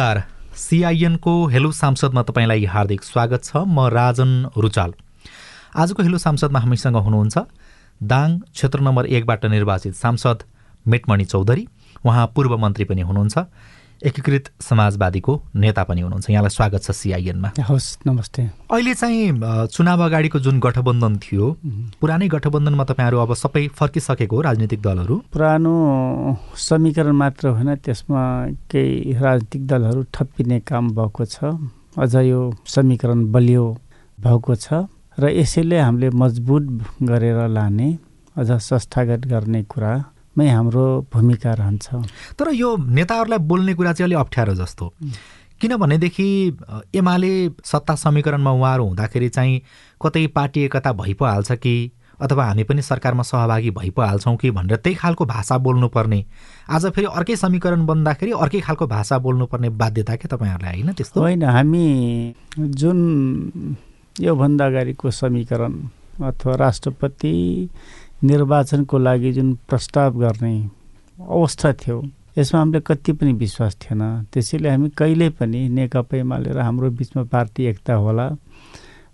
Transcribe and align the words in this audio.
नमस्कार। 0.00 0.22
सिआइएनको 0.56 1.32
हेलो 1.46 1.70
सांसदमा 1.72 2.22
तपाईँलाई 2.22 2.64
हार्दिक 2.64 3.02
स्वागत 3.04 3.44
छ। 3.44 3.56
म 3.68 3.84
राजन 3.92 4.30
रुचाल। 4.56 4.92
आजको 5.76 6.02
हेलो 6.02 6.18
सांसदमा 6.18 6.58
हामीसँग 6.58 6.96
हुनुहुन्छ 6.96 7.38
दाङ 8.00 8.38
क्षेत्र 8.56 8.80
नम्बर 8.80 9.06
एकबाट 9.06 9.44
निर्वाचित 9.46 9.94
सांसद 9.94 10.42
मेटमणि 10.88 11.24
चौधरी। 11.24 11.66
उहाँ 12.04 12.26
पूर्व 12.26 12.56
मन्त्री 12.56 12.84
पनि 12.84 13.02
हुनुहुन्छ। 13.02 13.38
एकीकृत 14.00 14.44
समाजवादीको 14.60 15.32
नेता 15.54 15.82
पनि 15.84 16.00
हुनुहुन्छ। 16.00 16.30
यहाँलाई 16.30 16.50
स्वागत 16.50 16.82
छ 16.82 16.90
सिआइएनमा 16.90 17.48
हवस् 17.60 17.88
नमस्ते। 18.06 18.42
अहिले 18.72 18.94
चाहिँ 18.94 19.68
चुनाव 19.68 20.00
अगाडिको 20.04 20.38
जुन 20.40 20.60
गठबन्धन 20.60 21.16
थियो 21.20 21.44
पुरानै 22.00 22.28
गठबन्धनमा 22.32 22.84
तपाईँहरू 22.88 23.18
अब 23.20 23.34
सबै 23.36 23.66
फर्किसकेको 23.76 24.36
हो 24.36 24.42
राजनीतिक 24.42 24.80
दलहरू? 24.80 25.16
पुरानो 25.32 25.74
समीकरण 26.56 27.12
मात्र 27.12 27.48
होइन 27.52 27.74
त्यसमा 27.76 28.22
केही 28.72 29.12
राजनीतिक 29.20 29.66
दलहरू 29.66 30.04
थपिने 30.16 30.60
काम 30.64 30.88
भएको 30.96 31.24
छ। 31.24 31.60
अझ 32.00 32.14
यो 32.24 32.40
समीकरण 32.66 33.20
बलियो 33.28 33.64
भएको 34.18 34.54
छ 34.56 34.88
र 35.20 35.28
यसैले 35.36 35.76
हामीले 35.76 36.08
मजबुत 36.16 36.64
गरेर 37.04 37.48
लाने 37.52 37.88
अझ 38.36 38.48
संस्थागत 38.48 39.26
गर्ने 39.28 39.62
कुरा 39.68 39.92
मै 40.36 40.48
हाम्रो 40.48 40.86
भूमिका 41.12 41.52
रहन्छ। 41.52 41.86
तर 42.38 42.52
यो 42.54 42.76
नेताहरूलाई 42.76 43.38
बोल्ने 43.38 43.74
कुरा 43.74 43.92
चाहिँ 43.92 44.08
अलिक 44.08 44.18
अप्ठ्यारो 44.18 44.54
जस्तो। 44.54 44.92
किनभनेदेखि 45.60 46.26
एमाले 46.94 47.32
सत्ता 47.64 47.94
समीकरणमा 47.94 48.50
उहाँहरू 48.50 48.84
हुँदाखेरि 48.84 49.28
चाहिँ 49.28 49.60
कतै 50.00 50.26
पार्टी 50.26 50.60
एकता 50.64 50.92
भइ 50.92 51.14
पो 51.14 51.24
हाल्छ 51.24 51.52
कि 51.52 51.90
अथवा 52.20 52.44
हामी 52.44 52.64
पनि 52.64 52.82
सरकारमा 52.82 53.22
सहभागी 53.22 53.70
भइ 53.70 53.90
पो 53.90 54.02
हाल्छौँ 54.02 54.36
कि 54.36 54.50
भनेर 54.50 54.76
त्यही 54.76 54.96
खालको 54.96 55.24
भाषा 55.26 55.58
बोल्नुपर्ने। 55.58 56.24
आज 56.70 56.86
फेरि 56.86 57.06
अर्कै 57.06 57.36
समीकरण 57.36 57.86
बन्दाखेरि 57.86 58.32
अर्कै 58.32 58.60
खालको 58.60 58.86
भाषा 58.86 59.18
बोल्नुपर्ने 59.18 59.68
बाध्यता 59.68 60.16
के 60.16 60.28
तपाईँहरूलाई 60.28 60.80
होइन 60.80 60.92
त्यस्तो? 60.92 61.20
होइन 61.20 61.42
हामी 61.44 62.34
जुन 62.58 63.76
योभन्दा 64.20 64.66
अगाडिको 64.66 65.10
समीकरण 65.10 65.72
अथवा 66.22 66.54
राष्ट्रपति 66.56 67.34
निर्वाचनको 68.22 68.98
लागि 68.98 69.32
जुन 69.32 69.54
प्रस्ताव 69.68 70.18
गर्ने 70.20 70.54
अवस्था 71.18 71.72
थियो 71.72 72.02
यसमा 72.38 72.60
हामीले 72.60 72.80
कति 72.80 73.12
पनि 73.12 73.32
विश्वास 73.32 73.76
थिएन। 73.82 74.02
त्यसैले 74.32 74.68
हामी 74.68 74.88
कहिले 74.96 75.28
पनि 75.40 75.68
नेकपा 75.68 76.16
एमाले 76.16 76.52
र 76.52 76.60
हाम्रो 76.60 76.90
बिचमा 77.00 77.22
पार्टी 77.32 77.64
एकता 77.72 77.94
होला 77.94 78.28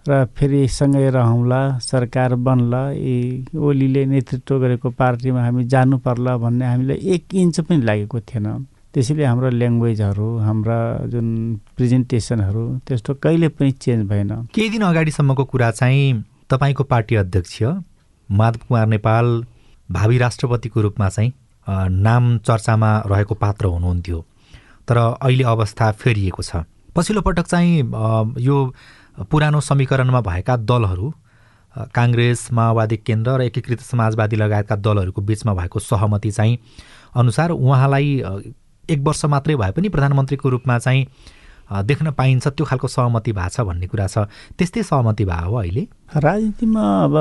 र 0.09 0.25
फेरि 0.37 0.67
सँगै 0.69 1.09
रहौँला 1.11 1.61
सरकार 1.83 2.35
बन्ला 2.35 2.83
यी 2.93 3.55
ओलीले 3.55 4.05
नेतृत्व 4.07 4.59
गरेको 4.59 4.91
पार्टीमा 4.91 5.41
हामी 5.45 5.65
जानु 5.65 5.99
पर्ला 5.99 6.37
भन्ने 6.37 6.67
हामीलाई 6.67 6.99
एक 7.15 7.35
इन्च 7.35 7.61
पनि 7.67 7.83
लागेको 7.87 8.21
थिएन। 8.21 8.47
त्यसैले 8.95 9.25
हाम्रो 9.25 9.49
ल्याङ्ग्वेजहरू 9.51 10.29
हाम्रा 10.47 10.79
जुन 11.13 11.27
प्रेजेन्टेसनहरू 11.77 12.65
त्यस्तो 12.87 13.15
कहिले 13.23 13.49
पनि 13.55 13.71
चेन्ज 13.73 14.09
भएन। 14.09 14.31
केही 14.55 14.69
दिन 14.71 14.83
अगाडिसम्मको 14.83 15.45
कुरा 15.45 15.71
चाहिँ 15.71 16.23
तपाईँको 16.51 16.85
पार्टी 16.85 17.15
अध्यक्ष 17.23 17.63
माधव 18.31 18.61
कुमार 18.69 18.87
नेपाल 18.87 19.45
भावी 19.91 20.19
राष्ट्रपतिको 20.19 20.81
रूपमा 20.81 21.09
चाहिँ 21.09 21.33
नाम 21.91 22.39
चर्चामा 22.39 22.91
रहेको 23.07 23.35
पात्र 23.35 23.67
हुनुहुन्थ्यो। 23.67 24.25
तर 24.89 24.97
अहिले 24.97 25.45
अवस्था 25.45 25.91
फेरिएको 25.93 26.43
छ। 26.43 26.65
पछिल्लो 26.97 27.23
पटक 27.23 27.47
चाहिँ 27.47 27.79
यो 28.41 28.57
पुरानो 29.31 29.61
समीकरणमा 29.61 30.21
भएका 30.21 30.57
दलहरू 30.57 31.15
काङ्ग्रेस 31.95 32.49
माओवादी 32.53 32.97
केन्द्र 32.97 33.31
र 33.31 33.43
एकीकृत 33.43 33.81
समाजवादी 33.81 34.37
लगायतका 34.37 34.77
दलहरूको 34.77 35.23
बिचमा 35.23 35.55
भएको 35.55 35.79
सहमति 35.79 36.31
चाहिँ 36.31 36.59
अनुसार 37.17 37.51
उहाँलाई 37.51 38.23
एक 38.91 39.01
वर्ष 39.01 39.25
मात्रै 39.25 39.57
भए 39.57 39.71
पनि 39.71 39.89
प्रधानमन्त्रीको 39.89 40.49
रूपमा 40.49 40.79
चाहिँ 40.79 41.07
देख्न 41.67 42.11
पाइन्छ 42.15 42.47
त्यो 42.49 42.65
खालको 42.67 42.89
सहमति 42.89 43.33
भएको 43.33 43.49
छ 43.51 43.61
भन्ने 43.67 43.87
कुरा 43.87 44.07
छ। 44.07 44.19
त्यस्तै 44.59 44.83
सहमति 44.83 45.25
भयो 45.25 45.51
हो 45.51 45.57
अहिले? 45.57 45.83
राजनीतिमा 46.17 46.85
अब 47.05 47.15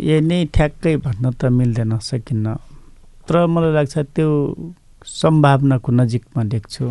यही 0.00 0.20
नै 0.20 0.44
ठ्याक्कै 0.54 0.96
भन्न 1.06 1.24
त 1.30 1.44
मिल्दैन 1.54 1.98
सकिन्न। 2.02 2.46
तर 3.26 3.46
मलाई 3.46 3.72
लाग्छ 3.72 3.98
त्यो 4.14 4.30
सम्भावनाको 5.06 5.92
नजिकमा 5.92 6.42
देख्छु 6.44 6.84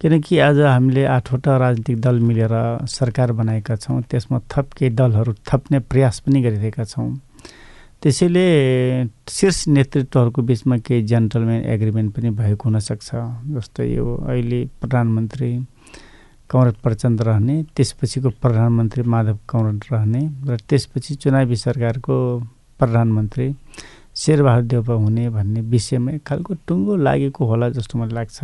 किनकि 0.00 0.38
आज 0.38 0.58
हामीले 0.60 1.04
आठवटा 1.06 1.56
राजनीतिक 1.56 2.00
दल 2.00 2.16
मिलेर 2.20 2.54
सरकार 2.90 3.32
बनाएका 3.38 3.74
छौँ 3.76 4.02
त्यसमा 4.10 4.38
थप 4.50 4.66
केही 4.78 4.90
दलहरू 4.98 5.32
थप्ने 5.46 5.78
प्रयास 5.90 6.20
पनि 6.26 6.42
गरिरहेका 6.42 6.84
छौँ। 6.84 7.10
त्यसैले 8.02 8.46
शीर्ष 9.30 9.58
नेतृत्वहरूको 9.68 10.42
बिचमा 10.42 10.76
केही 10.82 11.02
जेन्टलमेन 11.06 11.60
एग्रिमेन्ट 11.70 12.10
पनि 12.14 12.30
भएको 12.34 12.68
हुनसक्छ 12.68 13.08
जस्तै 13.54 13.86
यो 13.94 14.06
अहिले 14.26 14.60
प्रधानमन्त्री 14.82 15.50
कमरेड 16.52 16.74
प्रचण्ड 16.84 17.22
रहने 17.22 17.62
त्यसपछिको 17.76 18.30
प्रधानमन्त्री 18.42 19.02
माधव 19.08 19.38
कमरेड 19.48 19.84
रहने 19.92 20.20
र 20.48 20.56
त्यसपछि 20.68 21.14
चुनावी 21.22 21.56
सरकारको 21.56 22.16
प्रधानमन्त्री 22.80 23.46
शेरबहादुर 24.22 24.68
देउपा 24.68 24.94
हुने 24.94 25.28
भन्ने 25.30 25.60
विषयमा 25.72 26.12
एक 26.12 26.22
खालको 26.28 26.54
टुङ्गो 26.68 26.96
लागेको 26.96 27.44
होला 27.44 27.68
जस्तो 27.76 27.98
मलाई 27.98 28.14
लाग्छ। 28.14 28.38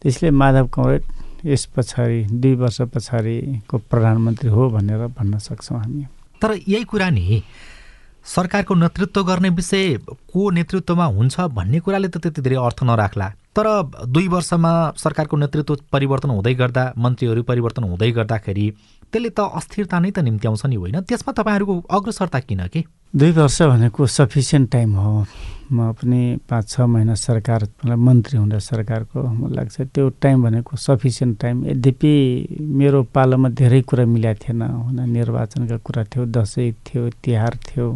त्यसले 0.00 0.30
माधव 0.30 0.66
कमरेड 0.74 1.02
यस 1.44 1.64
पछाडि 1.76 2.24
दुई 2.32 2.54
वर्ष 2.56 2.80
पछाडिको 2.94 3.78
प्रधानमन्त्री 3.90 4.48
हो 4.50 4.68
भनेर 4.70 5.06
भन्न 5.18 5.38
सक्छौँ 5.38 5.78
हामी। 5.78 6.04
तर 6.40 6.50
यही 6.68 6.84
कुरा 6.84 7.08
नि 7.10 7.42
सरकारको 8.26 8.74
नेतृत्व 8.74 9.22
गर्ने 9.24 9.48
विषय 9.50 9.96
को 10.32 10.50
नेतृत्वमा 10.50 11.04
हुन्छ 11.04 11.40
भन्ने 11.52 11.80
कुराले 11.80 12.08
त 12.08 12.16
त्यति 12.22 12.40
धेरै 12.42 12.56
अर्थ 12.56 12.82
नराख्ला। 12.84 13.28
तर 13.58 13.66
दुई 14.06 14.28
वर्षमा 14.28 14.72
सरकारको 14.96 15.36
नेतृत्व 15.36 15.76
परिवर्तन 15.92 16.30
हुँदै 16.30 16.54
गर्दा 16.54 16.82
मन्त्रीहरू 16.96 17.42
परिवर्तन 17.42 17.84
हुँदै 17.84 18.10
गर्दाखेरि 18.14 18.66
त्यसले 19.12 19.30
त 19.34 19.40
अस्थिरता 19.58 19.98
नै 19.98 20.10
त 20.10 20.18
निम्त्याउँछ 20.22 20.66
नि 20.66 20.76
होइन? 20.76 20.96
त्यसमा 21.02 21.32
तपाईँहरूको 21.34 21.74
अग्रसरता 21.90 22.38
किन 22.46 22.62
के? 22.70 22.80
दुई 23.14 23.30
वर्ष 23.34 23.58
भनेको 23.62 24.06
सफिसियन्ट 24.06 24.70
टाइम 24.70 24.94
हो। 24.94 25.24
म 25.72 25.92
पनि 25.92 26.38
पाँच 26.48 26.64
छ 26.70 26.80
महिना 26.86 27.14
सरकार 27.18 27.66
मन्त्री 27.88 28.38
हुँदा 28.38 28.58
सरकारको 28.62 29.22
मलाई 29.22 29.54
लाग्छ 29.56 29.76
त्यो 29.90 30.08
टाइम 30.22 30.42
भनेको 30.44 30.76
सफिसियन्ट 30.76 31.40
टाइम 31.40 31.56
यद्यपि 31.66 32.12
मेरो 32.62 33.02
पालोमा 33.10 33.48
धेरै 33.58 33.80
कुरा 33.82 34.04
मिलाएको 34.06 34.44
थिएन। 34.44 34.62
होइन 34.62 35.00
निर्वाचनका 35.10 35.76
कुरा 35.82 36.04
थियो 36.04 36.24
दसैँ 36.30 36.72
थियो 36.86 37.08
तिहार 37.24 37.58
थियो 37.66 37.86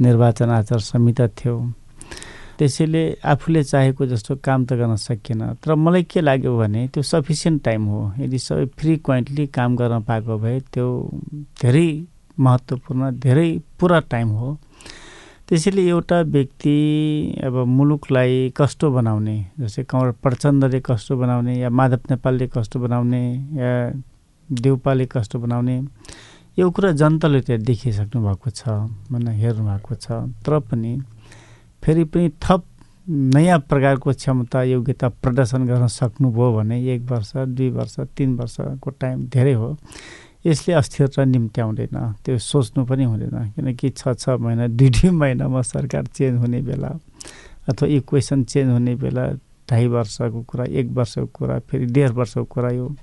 निर्वाचन 0.00 0.50
आचार 0.50 0.80
संहिता 0.80 1.26
थियो। 1.28 1.54
त्यसैले 2.58 3.02
आफूले 3.32 3.62
चाहेको 3.64 4.06
जस्तो 4.06 4.36
काम 4.44 4.64
त 4.64 4.72
गर्न 4.80 4.96
सकिएन 4.96 5.42
तर 5.60 5.74
मलाई 5.76 6.02
के 6.08 6.20
लाग्यो 6.20 6.56
भने 6.58 6.86
त्यो 6.88 7.02
सफिसियन्ट 7.02 7.62
टाइम 7.64 7.84
हो। 7.86 8.00
यदि 8.18 8.38
सबै 8.38 8.64
फ्रिक्वेन्टली 8.80 9.46
काम 9.52 9.76
गर्न 9.76 10.02
पाएको 10.08 10.38
भए 10.38 10.60
त्यो 10.72 10.86
धेरै 11.62 11.88
महत्त्वपूर्ण 12.40 13.10
धेरै 13.20 13.48
पुरा 13.80 13.98
टाइम 14.12 14.28
हो। 14.40 14.56
त्यसैले 15.48 15.82
एउटा 15.88 16.20
व्यक्ति 16.34 16.76
अब 17.46 17.54
मुलुकलाई 17.68 18.52
कस्तो 18.56 18.90
बनाउने 18.90 19.36
जस्तै 19.60 19.82
कमर 19.90 20.10
प्रचण्डले 20.22 20.80
कस्तो 20.88 21.16
बनाउने 21.16 21.54
या 21.58 21.70
माधव 21.70 22.00
नेपालले 22.10 22.46
कस्तो 22.56 22.80
बनाउने 22.80 23.22
या 23.60 23.70
देउपाले 24.48 25.06
कस्तो 25.06 25.38
बनाउने 25.38 25.76
यो 26.58 26.70
कुरा 26.70 26.90
जनताले 26.98 27.40
त्यहाँ 27.46 27.62
देखिसक्नु 27.62 28.18
भएको 28.26 28.50
छ 28.50 28.68
भनेर 29.12 29.34
हेर्नु 29.38 29.64
भएको 29.68 29.94
छ। 29.94 30.06
तर 30.42 30.58
पनि 30.66 30.92
फेरि 31.84 32.04
पनि 32.04 32.30
थप 32.42 32.64
नयाँ 33.08 33.58
प्रकारको 33.58 34.12
क्षमता 34.12 34.62
योग्यता 34.62 35.08
प्रदर्शन 35.08 35.66
गर्न 35.66 35.86
सक्नुभयो 35.86 36.52
भने 36.56 36.76
एक 36.94 37.02
वर्ष 37.02 37.32
दुई 37.36 37.70
वर्ष 37.70 38.00
तिन 38.00 38.34
वर्षको 38.36 38.90
टाइम 38.90 39.26
धेरै 39.26 39.52
हो। 39.52 39.76
यसले 40.46 40.74
अस्थिरता 40.74 41.24
निम्त्याउँदैन। 41.24 41.96
त्यो 42.24 42.38
सोच्नु 42.38 42.84
पनि 42.84 43.04
हुँदैन 43.04 43.50
किनकि 43.54 43.88
छ 43.90 44.08
छ 44.18 44.28
महिना 44.28 44.66
दुई 44.78 44.90
दुई 44.90 45.10
महिनामा 45.10 45.62
सरकार 45.62 46.06
चेन्ज 46.06 46.38
हुने 46.38 46.62
बेला 46.62 46.90
अथवा 47.68 47.88
इक्वेसन 47.88 48.44
चेन्ज 48.44 48.70
हुने 48.70 48.94
बेला 48.94 49.26
ढाई 49.70 49.86
वर्षको 49.86 50.42
कुरा 50.42 50.64
एक 50.64 50.86
वर्षको 50.90 51.26
कुरा 51.26 51.58
फेरि 51.58 51.86
डेढ 51.86 52.10
वर्षको 52.10 52.44
कुरा 52.44 52.70
यो 52.70 52.94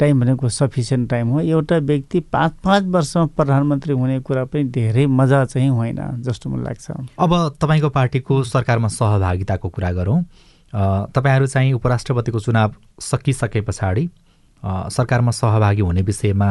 टाइम 0.00 0.20
भनेको 0.20 0.48
सफिसियन्ट 0.48 1.08
टाइम 1.10 1.28
हो। 1.28 1.40
एउटा 1.40 1.76
व्यक्ति 1.78 2.20
पाँच 2.32 2.52
पाँच 2.64 2.84
वर्षमा 2.88 3.24
प्रधानमन्त्री 3.36 3.92
हुने 3.92 4.18
कुरा 4.20 4.44
पनि 4.44 4.64
धेरै 4.72 5.06
मजा 5.08 5.44
चाहिँ 5.44 5.68
होइन 5.70 6.00
जस्तो 6.22 6.50
मलाई 6.50 6.64
लाग्छ। 6.64 6.90
अब 7.18 7.32
तपाईँको 7.60 7.88
पार्टीको 7.90 8.42
सरकारमा 8.44 8.88
सहभागिताको 8.90 9.68
कुरा 9.68 9.92
गरौँ। 9.92 10.22
तपाईँहरू 10.72 11.46
चाहिँ 11.46 11.72
उपराष्ट्रपतिको 11.72 12.40
चुनाव 12.40 12.74
सकिसके 13.02 13.60
पछाडि 13.60 14.08
सरकारमा 14.62 15.30
सहभागी 15.32 15.82
हुने 15.82 16.02
विषयमा 16.02 16.50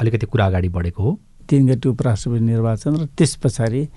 अलिकति 0.00 0.26
कुरा 0.26 0.46
अगाडि 0.46 0.68
बढेको 0.68 1.02
हो। 1.02 1.18
तिन 1.48 1.66
गति 1.68 1.88
उपराष्ट्रपति 1.88 2.40
निर्वाचन 2.40 2.96
र 2.96 3.06
त्यस 3.18 3.34
पछाडि 3.42 3.88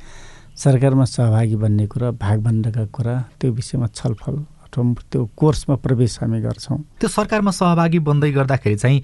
सरकारमा 0.57 1.05
सहभागी 1.05 1.55
बन्ने 1.55 1.85
कुरा 1.87 2.11
भागभण्डका 2.17 2.85
कुरा 2.91 3.15
त्यो 3.39 3.51
विषयमा 3.51 3.87
छलफल। 3.87 4.35
त्यो 4.77 5.25
कोर्समा 5.37 5.75
प्रवेश 5.75 6.17
हामी 6.21 6.41
गर्छौँ। 6.41 6.77
त्यो 6.99 7.09
सरकारमा 7.09 7.51
सहभागी 7.51 7.99
बन्दै 7.99 8.31
गर्दाखेरि 8.31 8.75
चाहिँ 8.75 9.01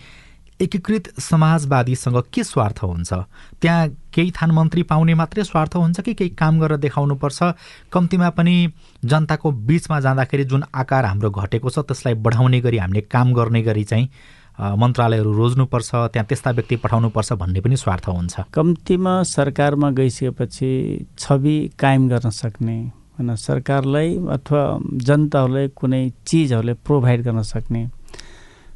एकीकृत 0.62 1.20
समाजवादीसँग 1.20 2.18
के 2.34 2.44
स्वार्थ 2.44 2.84
हुन्छ? 2.84 3.14
त्यहाँ 3.62 3.88
केही 4.14 4.32
थान 4.32 4.52
मन्त्री 4.52 4.84
पाउने 4.84 5.14
मात्रै 5.14 5.44
स्वार्थ 5.44 5.76
हुन्छ 5.76 6.02
कि 6.02 6.14
केही 6.14 6.30
काम 6.38 6.60
गरेर 6.62 6.78
देखाउनुपर्छ 6.78 7.44
कम्तीमा 7.92 8.30
पनि 8.38 8.56
जनताको 9.04 9.52
बिचमा 9.52 10.00
जाँदाखेरि 10.00 10.44
जुन 10.46 10.64
आकार 10.70 11.06
हाम्रो 11.06 11.30
घटेको 11.32 11.70
छ 11.70 11.80
त्यसलाई 11.90 12.14
बढाउने 12.22 12.60
गरी 12.62 12.78
हामीले 12.78 13.02
काम 13.10 13.34
गर्ने 13.34 13.62
गरी 13.62 13.84
चाहिँ 13.84 14.08
मन्त्रालयहरू 14.54 15.32
रोज्नुपर्छ 15.34 15.90
त्यहाँ 16.14 16.26
त्यस्ता 16.30 16.52
व्यक्ति 16.52 16.76
पठाउनुपर्छ 16.86 17.34
भन्ने 17.34 17.60
पनि 17.60 17.78
स्वार्थ 17.78 18.08
हुन्छ। 18.08 18.54
कम्तीमा 18.54 19.14
सरकारमा 19.26 19.90
गइसकेपछि 19.90 20.72
छवि 21.18 21.58
कायम 21.80 22.08
गर्न 22.10 22.30
सक्ने 22.30 22.78
होइन 23.16 23.36
सरकारलाई 23.38 24.10
अथवा 24.36 24.62
जनताहरूलाई 25.08 25.68
कुनै 25.80 26.04
चिजहरूले 26.28 26.74
प्रोभाइड 26.86 27.20
गर्न 27.24 27.42
सक्ने 27.54 27.82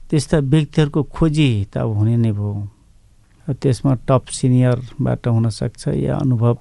त्यस्ता 0.10 0.38
व्यक्तिहरूको 0.54 1.02
खोजी 1.16 1.50
त 1.72 1.78
अब 1.78 1.90
हुने 1.98 2.16
नै 2.24 2.32
भयो। 2.32 2.54
त्यसमा 3.48 3.94
टप 4.08 4.24
सिनियरबाट 4.38 5.28
हुनसक्छ 5.28 5.84
या 5.88 6.16
अनुभव 6.24 6.56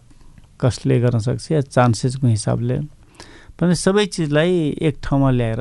कसले 0.61 0.97
गर्न 1.01 1.19
सक्छ 1.19 1.45
या 1.53 1.61
चान्सेसको 1.77 2.27
हिसाबले। 2.27 2.77
पनि 3.59 3.75
सबै 3.75 4.05
चिजलाई 4.15 4.53
एक 4.89 4.95
ठाउँमा 5.05 5.31
ल्याएर 5.31 5.61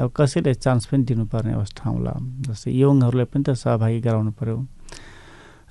अब 0.00 0.08
कसैले 0.16 0.54
चान्स 0.54 0.84
पनि 0.90 1.02
दिनुपर्ने 1.08 1.52
अवस्था 1.54 1.80
ठाउँलाई 1.82 2.18
जस्तै 2.44 2.70
यङहरूलाई 2.72 3.26
पनि 3.30 3.42
त 3.46 3.50
सहभागी 3.54 4.00
गराउनु 4.06 4.32
पऱ्यो 4.38 4.56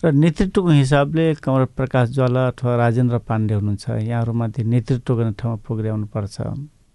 र 0.03 0.11
नेतृत्वको 0.11 0.69
हिसाबले 0.69 1.33
कमल 1.35 1.65
प्रकाश 1.65 2.09
ज्वाला 2.09 2.47
अथवा 2.47 2.75
राजेन्द्र 2.75 3.17
पाण्डे 3.17 3.53
हुनुहुन्छ 3.53 3.89
यहाँहरूमध्ये 3.89 4.63
नेतृत्व 4.65 5.15
गर्ने 5.15 5.31
ठाउँमा 5.31 5.63
पुग्याउनु 5.67 6.05
पर्छ 6.05 6.35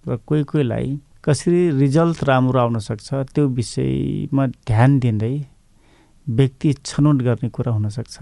र 0.04 0.16
कोही 0.26 0.42
कोहीलाई 0.44 1.00
कसरी 1.24 1.70
रिजल्ट 1.70 2.24
राम्रो 2.24 2.60
आउन 2.60 2.78
सक्छ 2.78 3.14
त्यो 3.14 3.48
विषयमा 3.48 4.46
ध्यान 4.46 4.98
दिँदै 4.98 5.34
व्यक्ति 6.28 6.72
छनौट 6.84 7.16
गर्ने 7.22 7.48
कुरा 7.48 7.72
हुनसक्छ 7.72 8.16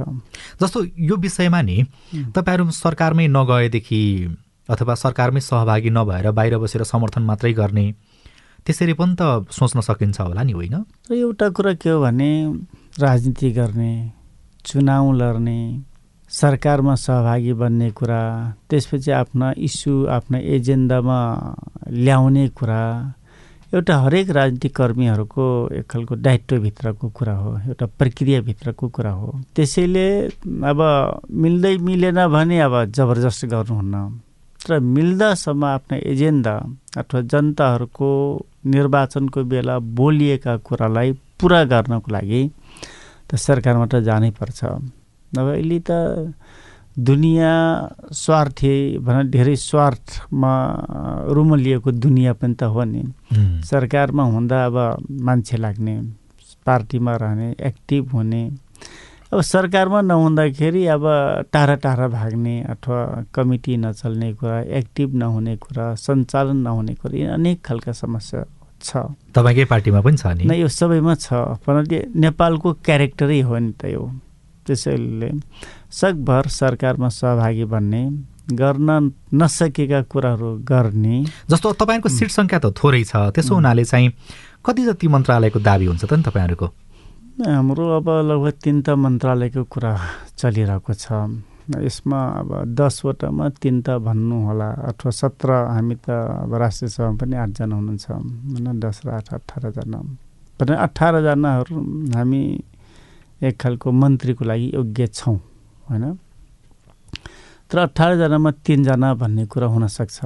जस्तो 0.62 0.84
यो 0.98 1.16
विषयमा 1.16 1.62
नि 1.62 1.82
तपाईँहरू 2.34 2.70
सरकारमै 2.70 3.26
नगएदेखि 3.26 4.02
अथवा 4.68 4.94
सरकारमै 4.94 5.40
सहभागी 5.40 5.90
नभएर 5.90 6.30
बाहिर 6.30 6.58
बसेर 6.58 6.82
समर्थन 6.82 7.22
मात्रै 7.22 7.52
गर्ने 7.52 7.86
त्यसरी 8.66 8.92
पनि 8.92 9.14
त 9.20 9.50
सोच्न 9.50 9.80
सकिन्छ 9.80 10.20
होला 10.20 10.42
नि 10.42 10.52
होइन? 10.52 10.74
र 11.10 11.14
एउटा 11.14 11.48
कुरा 11.48 11.74
के 11.74 11.90
हो 11.90 12.00
भने 12.00 12.30
राजनीति 13.00 13.50
गर्ने 13.50 14.15
चुनाव 14.66 15.12
लड्ने 15.12 15.60
सरकारमा 16.30 16.94
सहभागी 16.94 17.52
बन्ने 17.52 17.90
कुरा 17.90 18.22
त्यसपछि 18.70 19.10
आफ्ना 19.10 19.52
इस्यु 19.58 20.06
आफ्ना 20.16 20.38
एजेन्डामा 20.54 21.18
ल्याउने 22.04 22.48
कुरा 22.58 22.82
एउटा 23.74 23.94
हरेक 23.98 24.30
राजनीतिक 24.30 24.74
कर्मीहरूको 24.76 25.44
एक 25.78 25.86
खालको 25.90 26.16
दायित्वभित्रको 26.16 27.08
कुरा 27.08 27.34
हो 27.36 27.50
एउटा 27.68 27.86
प्रक्रियाभित्रको 27.98 28.88
कुरा 28.88 29.10
हो। 29.10 29.28
त्यसैले 29.54 30.06
अब 30.70 30.80
मिल्दै 31.30 31.76
मिलेन 31.86 32.26
भने 32.34 32.60
अब 32.60 32.74
जबरजस्त 32.90 33.44
गर्नुहुन्न। 33.46 33.94
र 34.70 34.78
मिल्दासम्म 34.82 35.64
आफ्ना 35.64 35.96
एजेन्डा 36.10 36.54
अथवा 36.98 37.20
जनताहरूको 37.32 38.10
निर्वाचनको 38.74 39.44
बेला 39.50 39.78
बोलिएका 39.78 40.56
कुरालाई 40.66 41.12
पुरा 41.38 41.62
गर्नको 41.70 42.12
लागि 42.12 42.42
त 43.28 43.36
सरकारमा 43.36 43.86
त 43.86 43.94
जानै 44.08 44.30
पर्छ। 44.38 44.60
नभए 45.32 45.52
अहिले 45.56 45.78
त 45.88 45.90
दुनियाँ 46.96 47.58
स्वार्थी 48.14 48.98
भन 49.04 49.28
धेरै 49.30 49.56
स्वार्थमा 49.60 50.52
रुमलिएको 51.28 51.90
दुनियाँ 51.92 52.34
पनि 52.40 52.54
त 52.54 52.62
हो 52.72 52.84
नि। 52.84 53.02
सरकारमा 53.68 54.24
हुँदा 54.32 54.58
अब 54.64 54.76
मान्छे 55.26 55.56
लाग्ने 55.56 55.94
पार्टीमा 56.66 57.12
रहने 57.16 57.48
एक्टिभ 57.60 58.04
हुने। 58.14 58.42
अब 59.32 59.40
सरकारमा 59.42 60.00
नहुँदाखेरि 60.00 60.86
अब 60.86 61.04
टाढा 61.52 61.74
टाढा 61.84 62.06
भाग्ने 62.08 62.54
अथवा 62.72 63.00
कमिटी 63.34 63.76
नचल्ने 63.76 64.32
कुरा 64.34 64.60
एक्टिभ 64.80 65.14
नहुने 65.20 65.56
कुरा 65.56 65.94
सञ्चालन 66.00 66.56
नहुने 66.56 66.94
कुरा 66.94 67.16
यी 67.18 67.24
अनेक 67.36 67.64
खालका 67.66 67.92
समस्या। 67.92 68.44
छ। 68.82 69.16
तपाईँकै 69.34 69.64
पार्टीमा 69.64 70.00
पनि 70.00 70.16
छ 70.16 70.26
नि? 70.36 70.44
यो 70.56 70.68
सबैमा 70.68 71.14
छ। 71.14 71.58
परन्तु 71.64 71.96
नेपालको 72.14 72.68
क्यारेक्टरै 72.84 73.40
हो 73.40 73.58
नि 73.58 73.72
त 73.72 73.92
यो। 73.92 74.04
त्यसैले 74.66 75.30
सकभर 75.90 76.44
सरकारमा 76.50 77.08
सहभागी 77.08 77.64
बन्ने 77.70 78.02
गर्न 78.52 78.90
नसकेका 79.34 80.00
कुराहरू 80.10 80.50
गर्ने। 80.62 81.16
जस्तो 81.50 81.72
तपाईँहरूको 81.72 82.08
सिट 82.08 82.30
सङ्ख्या 82.30 82.58
त 82.58 82.66
थोरै 82.74 83.02
छ। 83.06 83.30
त्यसो 83.34 83.54
हुनाले 83.54 83.84
चाहिँ 83.84 84.10
कति 84.66 84.82
जति 84.86 85.06
मन्त्रालयको 85.08 85.58
दाबी 85.62 85.86
हुन्छ 85.86 86.04
त 86.04 86.12
नि 86.12 86.22
तपाईँहरूको? 86.26 86.66
हाम्रो 87.46 87.84
अब 87.96 88.08
लगभग 88.08 88.54
तिनवटा 88.62 88.92
मन्त्रालयको 88.96 89.62
कुरा 89.70 89.92
चलिरहेको 90.38 90.92
छ। 90.94 91.06
यसमा 91.66 92.20
अब 92.40 92.50
दसवटामा 92.78 93.44
तिनवटा 93.60 93.94
भन्नु 94.06 94.36
होला 94.46 94.68
अथवा 94.90 95.10
सत्र 95.10 95.48
हामी 95.74 95.94
त 96.04 96.06
अब 96.44 96.54
राष्ट्रिय 96.54 96.90
सभामा 96.94 97.16
पनि 97.18 97.34
आठजना 97.36 97.74
हुनुहुन्छ। 97.76 98.06
होइन 98.10 98.66
दस 98.80 99.00
र 99.06 99.08
आठ 99.18 99.28
अठारजना। 99.34 99.98
भने 100.58 100.74
अठारजनाहरू 100.86 101.76
हामी 102.14 102.42
एक 103.42 103.54
खालको 103.60 103.88
मन्त्रीको 103.92 104.44
लागि 104.44 104.66
योग्य 104.74 105.06
छौँ 105.06 105.36
होइन? 105.90 106.04
तर 107.68 107.78
अठारजनामा 107.78 108.50
तिनजना 108.64 109.08
भन्ने 109.20 109.44
कुरा 109.50 109.66
हुनसक्छ। 109.66 110.18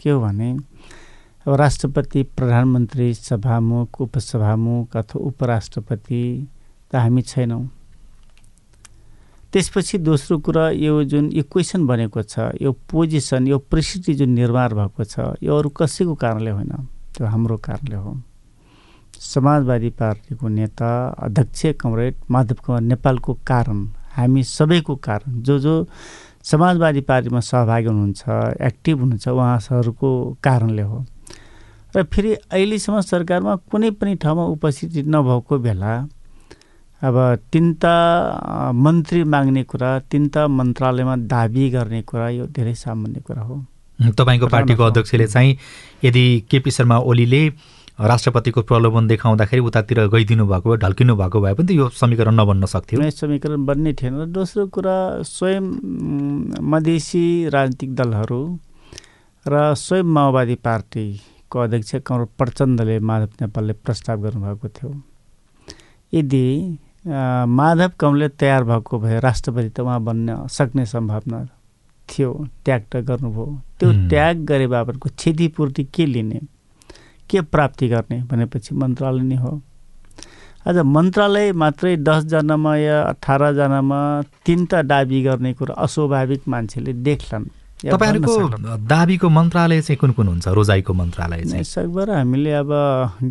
के 0.00 0.10
हो 0.10 0.20
भने 0.20 0.50
अब 1.46 1.54
राष्ट्रपति 1.54 2.22
प्रधानमन्त्री 2.36 3.14
सभामुख 3.14 4.00
उपसभामुख 4.00 4.96
अथवा 4.96 5.24
उपराष्ट्रपति 5.28 6.22
त 6.90 6.96
हामी 6.96 7.22
छैनौँ। 7.22 7.62
त्यसपछि 9.54 9.98
दोस्रो 10.02 10.38
कुरा 10.42 10.64
यो 10.82 10.92
जुन 11.06 11.30
इक्वेसन 11.32 11.86
बनेको 11.86 12.22
छ 12.22 12.50
यो 12.58 12.72
पोजिसन 12.90 13.46
यो 13.46 13.58
परिस्थिति 13.70 14.14
जुन 14.18 14.30
निर्माण 14.34 14.74
भएको 14.74 15.04
छ 15.04 15.38
यो 15.42 15.58
अरू 15.58 15.68
कसैको 15.78 16.14
कारणले 16.18 16.50
होइन 16.50 16.72
त्यो 17.14 17.26
हाम्रो 17.26 17.56
कारणले 17.62 17.96
हो। 17.96 18.18
समाजवादी 19.14 19.90
पार्टीको 19.94 20.48
नेता 20.48 20.90
अध्यक्ष 21.22 21.60
कमरेड 21.80 22.14
माधव 22.30 22.58
कुमार 22.66 22.80
नेपालको 22.82 23.32
कारण 23.46 23.78
हामी 24.16 24.42
सबैको 24.42 24.94
कारण 25.06 25.40
जो 25.46 25.58
जो 25.58 25.74
समाजवादी 26.42 27.00
पार्टीमा 27.06 27.40
सहभागी 27.40 27.86
हुनुहुन्छ 27.86 28.22
एक्टिभ 28.60 28.98
हुनुहुन्छ 29.00 29.28
उहाँहरूको 29.28 30.10
कारणले 30.42 30.82
हो। 30.82 30.98
र 31.94 32.02
फेरि 32.04 32.34
अहिलेसम्म 32.50 33.00
सरकारमा 33.00 33.54
कुनै 33.70 33.90
पनि 34.02 34.14
ठाउँमा 34.18 34.44
उपस्थिति 34.50 35.02
नभएको 35.06 35.58
बेला 35.58 35.92
अब 37.02 37.16
तिनवटा 37.52 37.94
मन्त्री 38.72 39.24
माग्ने 39.24 39.62
कुरा 39.64 39.98
तिनवटा 40.10 40.46
मन्त्रालयमा 40.48 41.16
दाबी 41.28 41.68
गर्ने 41.70 42.02
कुरा 42.02 42.28
यो 42.28 42.46
धेरै 42.46 42.74
सामान्य 42.74 43.20
कुरा 43.20 43.42
हो। 43.42 43.56
तपाईँको 44.18 44.46
पार्टीको 44.46 44.82
अध्यक्षले 44.82 45.26
चाहिँ 45.26 45.56
यदि 46.04 46.24
केपी 46.50 46.70
शर्मा 46.70 46.98
ओलीले 46.98 47.42
राष्ट्रपतिको 48.00 48.62
प्रलोभन 48.62 49.06
देखाउँदाखेरि 49.06 49.62
उतातिर 49.62 49.98
गइदिनु 50.10 50.46
भएको 50.46 50.70
भए 50.70 50.76
ढल्किनु 50.82 51.14
भएको 51.16 51.40
भए 51.40 51.54
पनि 51.54 51.66
त 51.66 51.70
यो 51.70 51.88
समीकरण 51.92 52.34
नबन्न 52.34 52.66
सक्थ्यो। 52.66 53.10
समीकरण 53.10 53.64
बन्ने 53.64 53.92
थिएन। 53.94 54.14
र 54.20 54.26
दोस्रो 54.34 54.66
कुरा 54.66 55.22
स्वयं 55.22 55.64
मधेसी 56.58 57.48
राजनीतिक 57.54 57.94
दलहरू 57.94 58.40
र 59.46 59.74
स्वयं 59.76 60.02
माओवादी 60.02 60.54
पार्टी 60.58 61.06
को 61.50 61.58
अध्यक्ष 61.60 61.94
कमल 62.02 62.24
प्रचण्डले 62.38 62.98
माधव 62.98 63.30
नेपालले 63.42 63.72
प्रस्ताव 63.84 64.16
गर्नुभएको 64.22 64.68
थियो। 64.68 64.90
यदि 66.12 66.46
माधव 67.04 67.90
कमलले 68.00 68.28
तयार 68.40 68.64
भएको 68.64 68.98
भए 68.98 69.18
राष्ट्रपति 69.20 69.68
त 69.68 69.80
उहाँ 69.80 70.00
बन्न 70.00 70.46
सक्ने 70.48 70.86
सम्भावना 70.86 71.44
थियो 72.08 72.30
त्याग 72.64 72.82
त 72.92 72.96
गर्नुभयो। 73.08 73.46
त्यो 73.80 73.92
त्याग 74.08 74.44
गरे 74.44 74.66
बापतको 74.66 75.08
क्षतिपूर्ति 75.08 75.84
के 75.84 76.06
लिने 76.06 76.40
के 77.30 77.40
प्राप्ति 77.44 77.88
गर्ने 77.88 78.22
भनेपछि 78.24 78.74
मन्त्रालय 78.74 79.22
नै 79.22 79.36
हो। 79.36 79.60
आज 80.68 80.76
मन्त्रालय 80.78 81.52
मात्रै 81.52 81.96
दसजनामा 81.96 82.76
या 82.76 83.00
अठारजनामा 83.02 84.00
तिनवटा 84.46 84.82
दाबी 84.82 85.22
गर्ने 85.22 85.52
कुरा 85.54 85.74
अस्वाभाविक 85.74 86.48
मान्छेले 86.48 86.92
देख्लान्। 87.04 87.46
तपाईँहरूको 87.84 88.34
दाबीको 88.88 89.28
मन्त्रालय 89.28 89.80
चाहिँ 89.82 89.98
कुन 90.00 90.10
कुन 90.16 90.28
हुन्छ? 90.28 90.48
रोजाइको 90.48 90.92
मन्त्रालय 90.94 91.42
चाहिँ। 91.44 91.64
सकभर 91.64 92.10
हामीले 92.10 92.52
अब 92.62 92.70